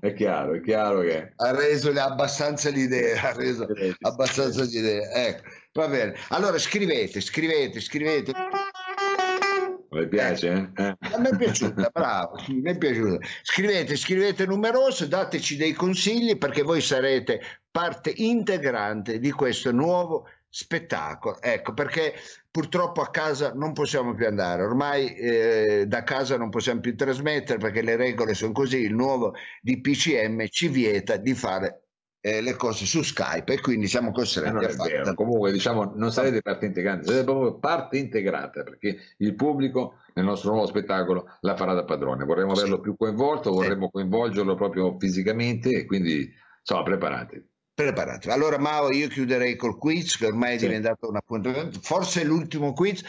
È 0.00 0.12
chiaro, 0.12 0.54
è 0.54 0.60
chiaro 0.60 1.00
che... 1.00 1.32
Ha 1.36 1.50
reso 1.52 1.90
abbastanza 1.90 2.68
l'idea, 2.70 3.30
ha 3.30 3.32
reso 3.32 3.66
abbastanza 4.00 4.64
l'idea. 4.64 5.10
Ecco, 5.12 5.48
va 5.72 5.88
bene. 5.88 6.16
Allora 6.28 6.58
scrivete, 6.58 7.20
scrivete, 7.20 7.80
scrivete. 7.80 8.32
Mi 9.98 10.08
piace? 10.08 10.70
Eh? 10.76 10.96
A 10.98 11.18
me 11.18 11.30
è 11.30 11.36
piaciuta, 11.36 11.90
bravo, 11.92 12.40
mi 12.48 12.70
è 12.70 12.78
piaciuta. 12.78 13.26
Scrivete, 13.42 13.96
scrivete 13.96 14.46
numeroso, 14.46 15.06
dateci 15.06 15.56
dei 15.56 15.72
consigli 15.72 16.38
perché 16.38 16.62
voi 16.62 16.80
sarete 16.80 17.40
parte 17.70 18.12
integrante 18.14 19.18
di 19.18 19.30
questo 19.30 19.72
nuovo 19.72 20.28
spettacolo. 20.48 21.40
Ecco, 21.40 21.74
perché 21.74 22.14
purtroppo 22.50 23.00
a 23.00 23.10
casa 23.10 23.52
non 23.54 23.72
possiamo 23.72 24.14
più 24.14 24.26
andare, 24.26 24.62
ormai 24.62 25.14
eh, 25.14 25.84
da 25.86 26.02
casa 26.04 26.36
non 26.36 26.50
possiamo 26.50 26.80
più 26.80 26.96
trasmettere 26.96 27.58
perché 27.58 27.82
le 27.82 27.96
regole 27.96 28.34
sono 28.34 28.52
così, 28.52 28.78
il 28.78 28.94
nuovo 28.94 29.34
DPCM 29.60 30.46
ci 30.48 30.68
vieta 30.68 31.16
di 31.16 31.34
fare 31.34 31.87
eh, 32.28 32.40
le 32.40 32.54
cose 32.54 32.84
su 32.84 33.02
Skype 33.02 33.54
e 33.54 33.60
quindi 33.60 33.86
siamo 33.86 34.12
costretti 34.12 34.64
a 34.64 34.68
fare. 34.68 35.14
Comunque, 35.14 35.52
diciamo, 35.52 35.92
non 35.94 36.12
sarete 36.12 36.42
parte 36.42 36.66
integrante, 36.66 37.06
sarete 37.06 37.24
proprio 37.24 37.58
parte 37.58 37.98
integrata 37.98 38.62
perché 38.62 38.98
il 39.18 39.34
pubblico 39.34 39.94
nel 40.14 40.24
nostro 40.24 40.50
nuovo 40.50 40.66
spettacolo 40.66 41.36
la 41.40 41.56
farà 41.56 41.74
da 41.74 41.84
padrone. 41.84 42.24
Vorremmo 42.24 42.52
averlo 42.52 42.76
sì. 42.76 42.82
più 42.82 42.96
coinvolto, 42.96 43.52
vorremmo 43.52 43.86
sì. 43.86 43.92
coinvolgerlo 43.92 44.54
proprio 44.54 44.96
fisicamente 44.98 45.70
e 45.70 45.86
quindi 45.86 46.30
insomma, 46.60 46.82
preparatevi. 46.82 47.46
Preparati. 47.78 48.28
Allora, 48.30 48.58
Mao, 48.58 48.90
io 48.90 49.06
chiuderei 49.06 49.54
col 49.54 49.78
quiz 49.78 50.16
che 50.16 50.26
ormai 50.26 50.56
è 50.56 50.58
sì. 50.58 50.66
diventato 50.66 51.08
un 51.08 51.14
appuntamento, 51.14 51.78
forse 51.80 52.24
l'ultimo 52.24 52.72
quiz 52.72 53.04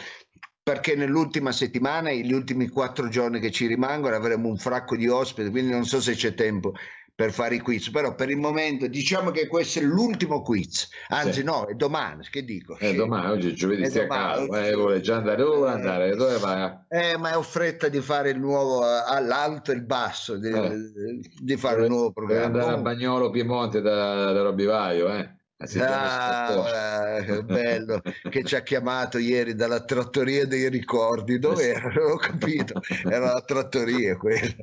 perché 0.62 0.94
nell'ultima 0.94 1.50
settimana, 1.50 2.12
gli 2.12 2.32
ultimi 2.32 2.68
quattro 2.68 3.08
giorni 3.08 3.40
che 3.40 3.50
ci 3.50 3.66
rimangono, 3.66 4.14
avremo 4.14 4.46
un 4.46 4.56
fracco 4.56 4.94
di 4.94 5.08
ospiti, 5.08 5.50
quindi 5.50 5.72
non 5.72 5.84
so 5.84 6.00
se 6.00 6.14
c'è 6.14 6.34
tempo 6.34 6.74
per 7.20 7.32
fare 7.32 7.56
i 7.56 7.58
quiz, 7.58 7.90
però 7.90 8.14
per 8.14 8.30
il 8.30 8.38
momento 8.38 8.86
diciamo 8.86 9.30
che 9.30 9.46
questo 9.46 9.78
è 9.78 9.82
l'ultimo 9.82 10.40
quiz, 10.40 10.88
anzi 11.08 11.40
sì. 11.40 11.44
no, 11.44 11.66
è 11.66 11.74
domani, 11.74 12.24
che 12.30 12.46
dico? 12.46 12.78
È 12.78 12.94
domani, 12.94 13.30
oggi 13.30 13.50
è 13.50 13.52
giovedì, 13.52 13.84
stia 13.84 14.06
calmo, 14.06 14.56
eh, 14.56 14.72
vuole 14.72 15.02
già 15.02 15.16
andare, 15.16 15.36
dove 15.36 15.56
vuole 15.56 15.72
andare, 15.72 16.16
dove 16.16 16.38
vai? 16.38 16.78
Eh, 16.88 17.18
ma 17.18 17.36
ho 17.36 17.42
fretta 17.42 17.88
di 17.88 18.00
fare 18.00 18.30
il 18.30 18.40
nuovo, 18.40 18.82
eh, 18.86 19.02
all'alto 19.06 19.70
e 19.70 19.74
il 19.74 19.82
basso, 19.82 20.38
di, 20.38 20.48
eh. 20.48 21.20
di 21.38 21.56
fare 21.58 21.82
il 21.82 21.90
nuovo 21.90 22.10
programma. 22.10 22.46
Deve 22.46 22.58
andare 22.58 22.78
a 22.78 22.80
Bagnolo 22.80 23.28
Piemonte 23.28 23.82
da, 23.82 24.32
da 24.32 24.40
Robivaio, 24.40 25.12
eh? 25.12 25.39
Ah, 25.62 27.18
ah 27.18 27.42
bello 27.42 28.00
che 28.30 28.44
ci 28.44 28.56
ha 28.56 28.62
chiamato 28.62 29.18
ieri 29.18 29.54
dalla 29.54 29.84
trattoria 29.84 30.46
dei 30.46 30.70
ricordi 30.70 31.38
dove 31.38 31.74
era? 31.74 31.92
Non 31.92 32.12
ho 32.12 32.16
capito, 32.16 32.80
era 33.04 33.34
la 33.34 33.42
trattoria 33.42 34.16
quella. 34.16 34.54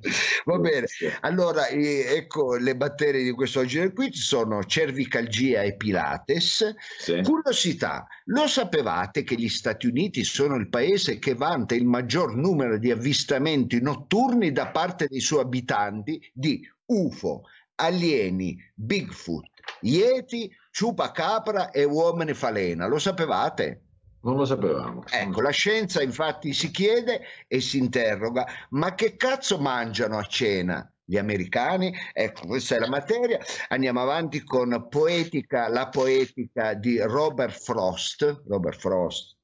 Va 0.45 0.57
bene, 0.57 0.87
allora 1.21 1.67
ecco 1.67 2.55
le 2.55 2.75
batterie 2.75 3.21
di 3.21 3.31
quest'oggi 3.31 3.77
del 3.77 3.93
quiz 3.93 4.19
sono 4.19 4.63
cervicalgia 4.63 5.61
e 5.61 5.75
pilates. 5.75 6.73
Sì. 6.97 7.21
Curiosità, 7.21 8.07
lo 8.25 8.47
sapevate 8.47 9.23
che 9.23 9.35
gli 9.35 9.49
Stati 9.49 9.85
Uniti 9.85 10.23
sono 10.23 10.55
il 10.55 10.67
paese 10.67 11.19
che 11.19 11.35
vanta 11.35 11.75
il 11.75 11.85
maggior 11.85 12.35
numero 12.35 12.79
di 12.79 12.89
avvistamenti 12.89 13.79
notturni 13.81 14.51
da 14.51 14.69
parte 14.69 15.05
dei 15.07 15.19
suoi 15.19 15.41
abitanti 15.41 16.19
di 16.33 16.59
UFO, 16.85 17.43
alieni, 17.75 18.57
Bigfoot, 18.73 19.56
Yeti, 19.81 20.51
Ciupacapra 20.71 21.71
e 21.71 21.83
Uomini 21.83 22.33
Falena. 22.33 22.87
Lo 22.87 22.99
sapevate? 22.99 23.81
Non 24.21 24.35
lo 24.35 24.45
sapevamo. 24.45 25.03
Ecco, 25.09 25.41
la 25.41 25.51
scienza 25.51 26.01
infatti 26.01 26.53
si 26.53 26.69
chiede 26.71 27.21
e 27.47 27.61
si 27.61 27.77
interroga, 27.77 28.45
ma 28.71 28.93
che 28.93 29.15
cazzo 29.15 29.57
mangiano 29.57 30.17
a 30.17 30.23
cena? 30.23 30.91
Gli 31.09 31.17
americani, 31.17 31.95
ecco, 32.11 32.47
questa 32.47 32.75
è 32.75 32.79
la 32.79 32.89
materia. 32.89 33.39
Andiamo 33.69 34.01
avanti 34.01 34.43
con 34.43 34.87
poetica, 34.89 35.69
la 35.69 35.87
poetica 35.87 36.73
di 36.73 36.99
Robert 36.99 37.57
Frost. 37.57 38.43
Robert 38.45 38.77
Frost, 38.77 39.36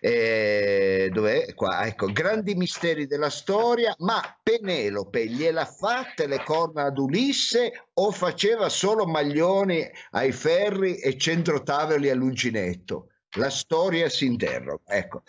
eh, 0.00 1.10
dov'è? 1.12 1.54
Qua, 1.54 1.86
ecco, 1.86 2.06
grandi 2.12 2.54
misteri 2.54 3.06
della 3.06 3.30
storia, 3.30 3.94
ma 3.98 4.20
Penelope 4.42 5.26
gliela 5.26 5.64
fatte 5.64 6.26
le 6.26 6.42
corna 6.42 6.84
ad 6.84 6.98
Ulisse 6.98 7.88
o 7.94 8.10
faceva 8.10 8.68
solo 8.68 9.06
maglioni 9.06 9.88
ai 10.12 10.32
ferri 10.32 10.98
e 10.98 11.16
centrotavoli 11.16 12.10
all'uncinetto? 12.10 13.09
La 13.34 13.50
storia 13.50 14.08
si 14.08 14.26
interroga. 14.26 14.82
Ecco. 14.88 15.22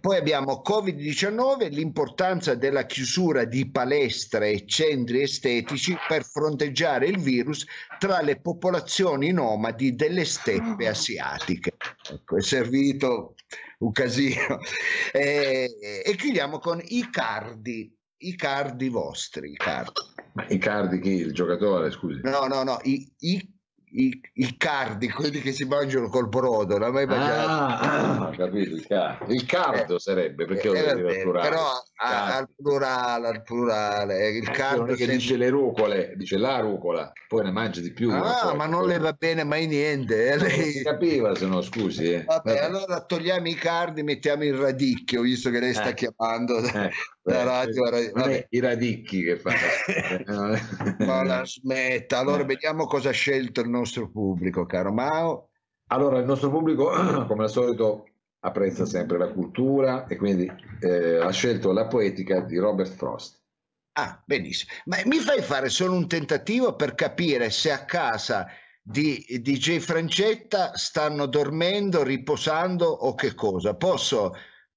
Poi 0.00 0.16
abbiamo 0.16 0.62
Covid-19, 0.64 1.70
l'importanza 1.70 2.54
della 2.54 2.86
chiusura 2.86 3.44
di 3.44 3.68
palestre 3.68 4.50
e 4.50 4.66
centri 4.66 5.22
estetici 5.22 5.96
per 6.06 6.24
fronteggiare 6.24 7.06
il 7.06 7.18
virus 7.18 7.66
tra 7.98 8.20
le 8.20 8.38
popolazioni 8.38 9.32
nomadi 9.32 9.96
delle 9.96 10.24
steppe 10.24 10.86
asiatiche. 10.86 11.74
Ecco, 12.08 12.36
è 12.36 12.42
servito 12.42 13.34
un 13.78 13.90
casino. 13.90 14.60
E, 15.12 15.76
e 16.04 16.16
chiudiamo 16.16 16.60
con 16.60 16.80
i 16.84 17.10
cardi, 17.10 17.92
i 18.18 18.36
cardi 18.36 18.88
vostri. 18.88 19.50
I 19.50 19.56
cardi. 19.56 19.92
Ma 20.34 20.46
i 20.46 20.58
cardi 20.58 21.00
chi? 21.00 21.14
Il 21.14 21.32
giocatore, 21.32 21.90
scusi? 21.90 22.20
No, 22.22 22.46
no, 22.46 22.62
no, 22.62 22.78
i, 22.84 23.12
i 23.18 23.59
i, 23.92 24.20
i, 24.34 24.56
cardi, 24.56 25.08
quelli 25.08 25.40
che 25.40 25.52
si 25.52 25.64
mangiano 25.64 26.08
col 26.08 26.28
brodo, 26.28 26.78
non 26.78 26.92
mai 26.92 27.06
mangiato. 27.06 27.48
Ah, 27.50 28.26
ah, 28.26 28.30
capito, 28.30 28.74
il, 28.74 28.86
car- 28.86 29.24
il 29.28 29.44
cardo 29.46 29.96
eh, 29.96 30.00
sarebbe, 30.00 30.44
perché 30.44 30.68
eh, 30.68 30.94
lo 30.94 30.94
dire 30.94 31.22
plurale. 31.22 31.48
Però 31.48 31.66
a, 31.96 32.36
al 32.36 32.48
plurale, 32.54 33.28
al 33.28 33.42
plurale, 33.42 34.28
il 34.30 34.48
eh, 34.48 34.52
cardo 34.52 34.84
che 34.84 34.96
sempre... 34.96 35.16
dice 35.16 35.36
le 35.36 35.48
rucole, 35.48 36.12
dice 36.16 36.36
la 36.36 36.60
rucola, 36.60 37.10
poi 37.26 37.44
ne 37.44 37.50
mangia 37.50 37.80
di 37.80 37.92
più. 37.92 38.10
Ah, 38.10 38.54
ma 38.54 38.66
non 38.66 38.86
le 38.86 38.98
va 38.98 39.12
bene 39.12 39.44
mai 39.44 39.66
niente. 39.66 40.30
Eh, 40.30 40.36
lei... 40.36 40.58
Non 40.58 40.68
si 40.68 40.82
capiva 40.82 41.34
se 41.34 41.46
no, 41.46 41.60
scusi. 41.60 42.12
Eh. 42.12 42.24
Vabbè, 42.24 42.50
Vabbè, 42.54 42.64
allora 42.64 43.00
togliamo 43.00 43.48
i 43.48 43.54
cardi, 43.54 44.02
mettiamo 44.02 44.44
il 44.44 44.54
radicchio, 44.54 45.22
visto 45.22 45.50
che 45.50 45.60
lei 45.60 45.74
sta 45.74 45.88
eh. 45.88 45.94
Chiamando. 47.30 47.40
Eh 47.40 47.44
la 47.44 47.44
radio, 47.44 48.12
radio 48.14 48.46
i 48.48 48.60
radicchi 48.60 49.22
che 49.22 49.36
fanno 49.38 50.58
ma 50.98 51.24
la 51.24 51.44
smetta. 51.44 52.18
Allora 52.18 52.44
vediamo 52.44 52.86
cosa 52.86 53.10
ha 53.10 53.12
scelto 53.12 53.60
il 53.60 53.68
nostro 53.68 54.10
pubblico 54.10 54.66
caro 54.66 54.92
Mao. 54.92 55.50
Allora 55.88 56.18
il 56.18 56.24
nostro 56.24 56.50
pubblico 56.50 56.90
come 57.26 57.44
al 57.44 57.50
solito 57.50 58.06
apprezza 58.40 58.86
sempre 58.86 59.18
la 59.18 59.28
cultura 59.28 60.06
e 60.06 60.16
quindi 60.16 60.50
eh, 60.80 61.16
ha 61.16 61.30
scelto 61.30 61.72
la 61.72 61.86
poetica 61.86 62.40
di 62.40 62.56
Robert 62.56 62.92
Frost. 62.92 63.38
Ah 63.92 64.22
benissimo. 64.24 64.72
Ma 64.84 64.98
mi 65.04 65.18
fai 65.18 65.42
fare 65.42 65.68
solo 65.68 65.94
un 65.94 66.06
tentativo 66.06 66.74
per 66.74 66.94
capire 66.94 67.50
se 67.50 67.70
a 67.70 67.84
casa 67.84 68.46
di 68.82 69.24
DJ 69.42 69.78
Francetta 69.78 70.76
stanno 70.76 71.26
dormendo, 71.26 72.02
riposando 72.02 72.86
o 72.86 73.14
che 73.14 73.34
cosa? 73.34 73.74
Posso 73.74 74.34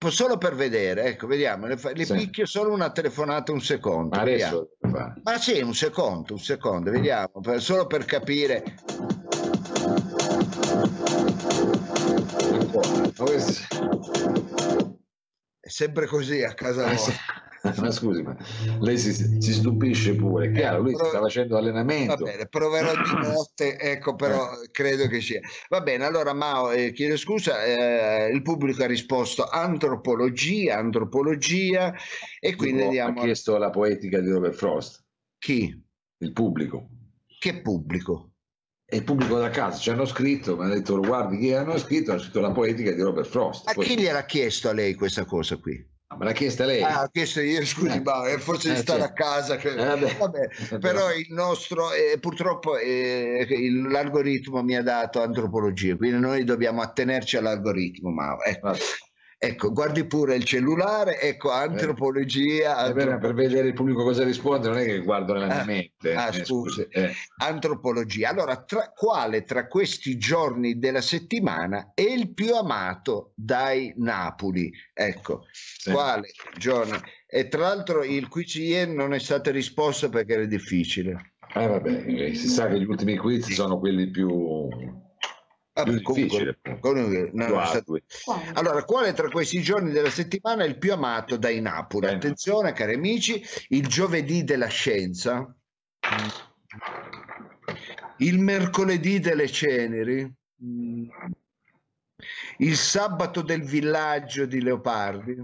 solo 0.10 0.38
per 0.38 0.56
vedere, 0.56 1.04
ecco, 1.04 1.28
vediamo, 1.28 1.68
le, 1.68 1.78
le 1.94 2.06
sì. 2.06 2.13
picchio 2.13 2.46
solo 2.46 2.72
una 2.72 2.92
telefonata 2.92 3.52
un 3.52 3.62
secondo. 3.62 4.18
Adesso 4.18 4.72
Ma 5.24 5.38
sì, 5.38 5.62
un 5.62 5.74
secondo, 5.74 6.34
un 6.34 6.39
secondo, 6.39 6.92
vediamo, 6.92 7.39
per, 7.42 7.62
solo 7.62 7.88
per 7.88 8.06
capire. 8.06 8.63
È 15.60 15.70
sempre 15.70 16.08
così 16.08 16.44
a 16.44 16.54
casa 16.54 16.86
eh, 16.86 16.89
nostra. 16.89 17.13
ma 17.80 17.91
scusi, 17.91 18.21
ma 18.21 18.36
lei 18.82 18.97
si, 18.97 19.13
si 19.13 19.54
stupisce 19.54 20.15
pure, 20.15 20.52
chiaro, 20.52 20.82
lui 20.82 20.93
Prov- 20.93 21.10
sta 21.10 21.19
facendo 21.21 21.56
allenamento. 21.56 22.15
Va 22.15 22.32
bene, 22.32 22.47
proverò 22.47 22.91
di 22.91 23.13
notte, 23.26 23.80
ecco, 23.80 24.15
però 24.15 24.52
eh. 24.62 24.69
credo 24.69 25.08
che 25.08 25.21
sia. 25.21 25.39
Va 25.69 25.80
bene, 25.80 26.04
allora 26.04 26.34
Mao, 26.34 26.71
eh, 26.71 26.91
chiedo 26.91 27.15
scusa, 27.15 27.63
eh, 27.63 28.30
il 28.34 28.41
pubblico 28.41 28.84
ha 28.84 28.88
risposto 28.88 29.47
antropologia, 29.47 30.78
antropologia, 30.78 31.93
e 32.41 32.56
quindi 32.56 32.80
Dico, 32.80 32.88
andiamo... 32.88 33.21
Ha 33.21 33.23
chiesto 33.23 33.58
la 33.58 33.69
poetica 33.69 34.19
di 34.19 34.30
Robert 34.30 34.56
Frost. 34.56 35.02
Chi? 35.38 35.82
Il 36.17 36.34
pubblico. 36.34 36.89
Che 37.39 37.62
pubblico? 37.62 38.32
E 38.86 38.97
il 38.97 39.04
pubblico 39.06 39.38
da 39.38 39.49
casa 39.49 39.78
ci 39.78 39.89
hanno 39.89 40.06
scritto, 40.06 40.58
mi 40.58 40.63
hanno 40.65 40.73
detto 40.73 40.99
guardi 40.99 41.38
chi 41.38 41.54
hanno 41.54 41.78
scritto, 41.78 42.12
hanno 42.12 42.19
scritto 42.19 42.41
la 42.41 42.52
poetica 42.52 42.91
di 42.91 43.02
Robert 43.02 43.28
Frost. 43.30 43.65
Ma 43.67 43.73
Poi... 43.73 43.86
chi 43.86 43.97
gliel'ha 43.97 44.26
chiesto 44.26 44.67
a 44.67 44.73
lei 44.73 44.95
questa 44.95 45.23
cosa 45.23 45.56
qui? 45.56 45.91
Me 46.18 46.26
l'ha 46.26 46.32
chiesta 46.32 46.66
lei. 46.66 46.82
Ah, 46.82 47.10
chiesto 47.12 47.42
io, 47.42 47.63
scusi, 47.66 47.98
eh. 47.98 48.02
ma 48.02 48.24
forse 48.38 48.70
eh, 48.70 48.74
di 48.74 48.80
stare 48.80 49.02
certo. 49.02 49.13
a 49.13 49.26
casa. 49.26 49.56
Che... 49.58 49.70
Eh, 49.70 49.76
vabbè. 49.76 50.18
Vabbè, 50.18 50.78
però 50.80 51.12
il 51.13 51.28
nostro, 51.30 51.92
eh, 51.92 52.18
purtroppo 52.20 52.78
eh, 52.78 53.46
l'algoritmo 53.89 54.62
mi 54.63 54.76
ha 54.76 54.84
dato 54.84 55.22
antropologia, 55.22 55.96
quindi 55.96 56.20
noi 56.20 56.44
dobbiamo 56.44 56.82
attenerci 56.82 57.38
all'algoritmo. 57.38 58.12
Ma, 58.12 58.38
ecco. 58.44 58.74
Ecco, 59.45 59.73
guardi 59.73 60.06
pure 60.06 60.36
il 60.36 60.45
cellulare, 60.45 61.19
ecco, 61.19 61.51
antropologia. 61.51 62.77
Antropologia. 62.77 63.17
Per, 63.17 63.19
per, 63.19 63.34
vedere 63.34 63.67
il 63.67 63.73
pubblico 63.73 64.01
cosa 64.01 64.23
risponde, 64.23 64.69
non 64.69 64.77
è 64.77 64.86
che 64.86 64.99
guardo 64.99 65.34
nella 65.34 65.47
mia 65.47 65.62
ah, 65.62 65.65
mente. 65.65 66.13
Ah, 66.13 66.29
eh, 66.29 66.45
scusi. 66.45 66.88
Eh. 66.89 67.12
Antropologia. 67.39 68.29
Allora, 68.29 68.63
tra, 68.63 68.93
quale 68.95 69.43
tra 69.43 69.67
questi 69.67 70.17
giorni 70.17 70.79
della 70.79 71.01
settimana 71.01 71.91
è 71.93 72.03
il 72.03 72.34
più 72.34 72.56
amato 72.56 73.34
dai 73.36 73.93
Napoli? 73.97 74.71
Ecco, 74.93 75.45
sì. 75.51 75.91
quale 75.91 76.29
giorno? 76.58 77.01
E 77.27 77.49
tra 77.49 77.63
l'altro 77.63 78.06
il 78.06 78.29
quiz 78.29 78.56
ieri 78.56 78.93
non 78.93 79.13
è 79.13 79.19
stato 79.19 79.51
risposto 79.51 80.08
perché 80.08 80.36
era 80.36 80.45
difficile. 80.45 81.34
Eh 81.53 81.67
vabbè, 81.67 82.34
si 82.34 82.47
sa 82.47 82.69
che 82.69 82.79
gli 82.79 82.86
ultimi 82.86 83.17
quiz 83.17 83.51
sono 83.51 83.77
quelli 83.77 84.10
più 84.10 84.79
Vabbè, 85.76 86.02
comunque, 86.04 86.60
comunque, 86.80 87.32
no, 87.34 87.66
stato... 87.66 87.98
Allora, 88.54 88.84
quale 88.84 89.12
tra 89.14 89.28
questi 89.30 89.60
giorni 89.64 89.90
della 89.90 90.12
settimana 90.12 90.64
è 90.64 90.68
il 90.68 90.78
più 90.78 90.94
amato 90.94 91.36
dai 91.36 91.62
Napoli? 91.62 92.06
Bene. 92.06 92.18
Attenzione, 92.18 92.74
cari 92.74 92.94
amici, 92.94 93.44
il 93.70 93.88
giovedì 93.88 94.44
della 94.44 94.68
scienza, 94.68 95.52
il 98.18 98.38
mercoledì 98.38 99.20
delle 99.20 99.50
ceneri, 99.50 100.32
il 102.58 102.76
sabato 102.76 103.42
del 103.42 103.64
villaggio 103.64 104.46
di 104.46 104.62
Leopardi, 104.62 105.44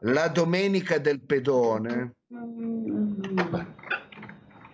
la 0.00 0.26
domenica 0.26 0.98
del 0.98 1.20
pedone 1.20 2.15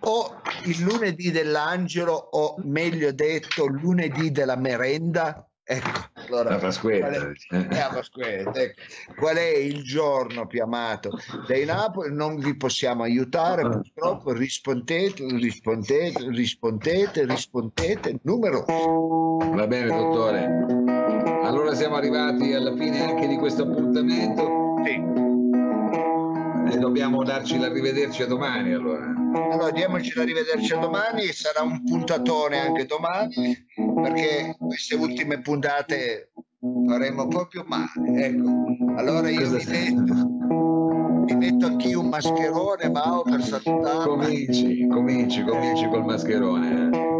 o 0.05 0.41
il 0.65 0.81
lunedì 0.81 1.31
dell'angelo 1.31 2.13
o 2.13 2.55
meglio 2.63 3.11
detto 3.11 3.65
lunedì 3.65 4.31
della 4.31 4.55
merenda? 4.55 5.47
Ecco 5.65 6.11
allora, 6.27 6.51
la 6.51 6.57
Pasquetta, 6.57 7.07
qual 7.07 7.13
è, 7.13 7.55
eh, 7.55 7.67
la 7.69 7.91
Pasquetta 7.93 8.61
ecco. 8.61 8.81
qual 9.15 9.37
è 9.37 9.55
il 9.55 9.81
giorno 9.83 10.45
più 10.45 10.61
amato? 10.61 11.17
Dei 11.47 11.63
Napoli 11.63 12.13
non 12.13 12.37
vi 12.37 12.55
possiamo 12.57 13.03
aiutare 13.03 13.61
purtroppo 13.61 14.33
rispondete 14.33 15.25
rispondete 15.25 16.29
rispondete 16.29 17.25
rispondete 17.25 18.19
numero 18.23 18.65
va 18.65 19.67
bene 19.67 19.87
dottore. 19.87 20.45
Allora 21.43 21.73
siamo 21.75 21.95
arrivati 21.95 22.53
alla 22.53 22.75
fine 22.75 23.01
anche 23.01 23.27
di 23.27 23.37
questo 23.37 23.63
appuntamento. 23.63 24.81
Sì 24.83 25.22
dobbiamo 26.79 27.23
darci 27.23 27.57
l'arrivederci 27.57 28.23
a 28.23 28.27
domani 28.27 28.73
allora. 28.73 29.13
Allora 29.51 29.71
diamoci 29.71 30.13
l'arrivederci 30.15 30.73
a 30.73 30.77
domani, 30.77 31.23
sarà 31.27 31.61
un 31.61 31.83
puntatone 31.83 32.59
anche 32.59 32.85
domani 32.85 33.65
perché 34.01 34.55
queste 34.59 34.95
ultime 34.95 35.41
puntate 35.41 36.31
faremo 36.87 37.27
proprio 37.27 37.63
male. 37.67 38.25
Ecco, 38.25 38.65
allora 38.95 39.29
io 39.29 39.41
Cosa 39.41 39.57
mi 39.57 39.93
metto, 39.93 40.13
mi 41.25 41.35
metto 41.35 41.65
anch'io 41.65 41.99
un 41.99 42.09
mascherone, 42.09 42.89
Mao, 42.89 43.23
per 43.23 43.41
salutare. 43.41 44.07
Cominci, 44.07 44.87
cominci, 44.87 45.43
cominci 45.43 45.87
col 45.87 46.05
mascherone. 46.05 47.12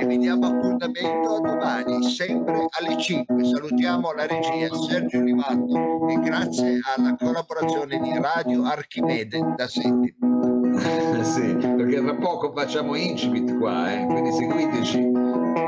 E 0.00 0.06
vi 0.06 0.16
diamo 0.16 0.46
appuntamento 0.46 1.34
a 1.34 1.40
domani, 1.40 2.02
sempre 2.04 2.66
alle 2.70 2.96
5. 2.96 3.44
Salutiamo 3.44 4.12
la 4.12 4.26
regia 4.26 4.74
Sergio 4.74 5.20
Livatto 5.20 6.08
e 6.08 6.18
grazie 6.20 6.80
alla 6.96 7.14
collaborazione 7.16 8.00
di 8.00 8.10
Radio 8.18 8.64
Archimede 8.64 9.52
da 9.58 9.68
Senti. 9.68 10.16
sì, 11.20 11.54
perché 11.54 12.00
tra 12.00 12.14
poco 12.14 12.50
facciamo 12.54 12.94
incipit 12.94 13.58
qua, 13.58 13.92
eh? 13.92 14.06
quindi 14.06 14.32
seguiteci. 14.32 15.10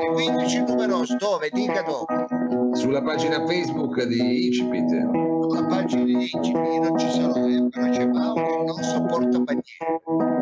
Seguiteci 0.01 0.65
numeroso, 0.67 1.15
dove? 1.19 1.51
Dica 1.53 1.83
dove. 1.83 2.73
Sulla 2.73 3.03
pagina 3.03 3.45
Facebook 3.45 4.03
di 4.05 4.47
Incipit. 4.47 5.11
Sulla 5.43 5.67
pagina 5.67 6.05
di 6.05 6.13
Incipit 6.13 6.55
non 6.55 6.99
ci 6.99 7.11
sarò, 7.11 7.47
eh, 7.47 7.69
però 7.69 7.91
c'è 7.91 8.07
Mao 8.07 8.33
che 8.33 8.65
non 8.65 8.83
sopporta 8.83 9.39
bandiere. 9.41 10.42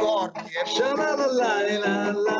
D'accordo, 0.00 0.40
Shalalala, 0.64 1.26
la 1.76 2.12
la. 2.12 2.38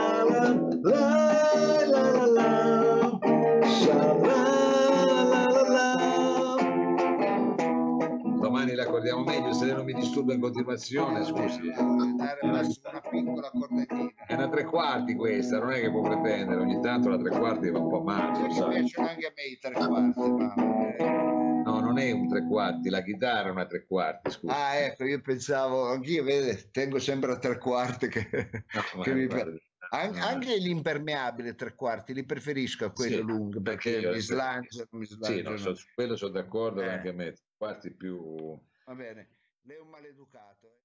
Domani 8.41 8.75
l'accordiamo 8.75 9.23
meglio, 9.25 9.53
se 9.53 9.67
lei 9.67 9.75
non 9.75 9.85
mi 9.85 9.93
disturba 9.93 10.33
in 10.33 10.41
continuazione, 10.41 11.23
scusi. 11.25 11.61
una, 11.79 12.27
una 12.43 13.01
piccola 13.11 13.51
cornetina. 13.51 14.11
È 14.27 14.33
una 14.35 14.49
tre 14.49 14.65
quarti 14.65 15.15
questa, 15.15 15.59
non 15.59 15.73
è 15.73 15.81
che 15.81 15.91
può 15.91 16.01
pretendere, 16.01 16.61
ogni 16.63 16.81
tanto 16.81 17.11
la 17.11 17.19
tre 17.19 17.29
quarti 17.29 17.71
va 17.71 17.79
un 17.79 17.91
po' 17.91 18.01
male, 18.01 18.41
Mi 18.41 18.55
piacciono 18.55 19.07
anche 19.07 19.27
a 19.27 19.33
me 19.37 19.43
i 19.43 19.59
tre 19.61 19.75
quarti, 19.75 20.31
ma... 20.31 21.40
No, 21.91 21.97
non 21.97 21.99
è 21.99 22.11
un 22.13 22.29
tre 22.29 22.47
quarti, 22.47 22.89
la 22.89 23.03
chitarra 23.03 23.49
è 23.49 23.51
una 23.51 23.67
tre 23.67 23.85
quarti, 23.87 24.31
scusi. 24.31 24.53
Ah, 24.53 24.75
ecco, 24.77 25.05
io 25.05 25.21
pensavo, 25.21 25.89
anch'io, 25.91 26.23
vede, 26.23 26.71
tengo 26.71 26.99
sempre 26.99 27.33
a 27.33 27.39
tre 27.39 27.59
quarti 27.59 28.09
che, 28.09 28.29
No, 28.73 29.03
che 29.03 29.13
mi 29.13 29.27
guardi, 29.27 29.51
piace. 29.51 29.63
An- 29.93 30.15
Anche 30.15 30.57
l'impermeabile 30.57 31.55
tre 31.57 31.75
quarti 31.75 32.15
li 32.15 32.25
preferisco 32.25 32.85
a 32.85 32.93
quello 32.93 33.17
Sì, 33.17 33.23
lungo 33.23 33.61
perché 33.61 33.99
io, 33.99 34.13
mi 34.13 34.21
sì. 34.21 34.27
slangiano, 34.27 34.87
mi 34.93 35.05
Sì, 35.05 35.15
slangiano. 35.15 35.51
no, 35.51 35.57
so- 35.57 35.75
su 35.75 35.87
quello 35.95 36.17
sono 36.17 36.33
d'accordo 36.33 36.81
Eh. 36.81 36.89
anche 36.89 37.09
a 37.09 37.13
me, 37.13 37.35
quarti 37.57 37.95
più... 37.97 38.57
Va 38.85 38.95
bene, 38.95 39.29
lei 39.63 39.77
è 39.77 39.81
un 39.81 39.89
maleducato. 39.89 40.69
eh. 40.69 40.80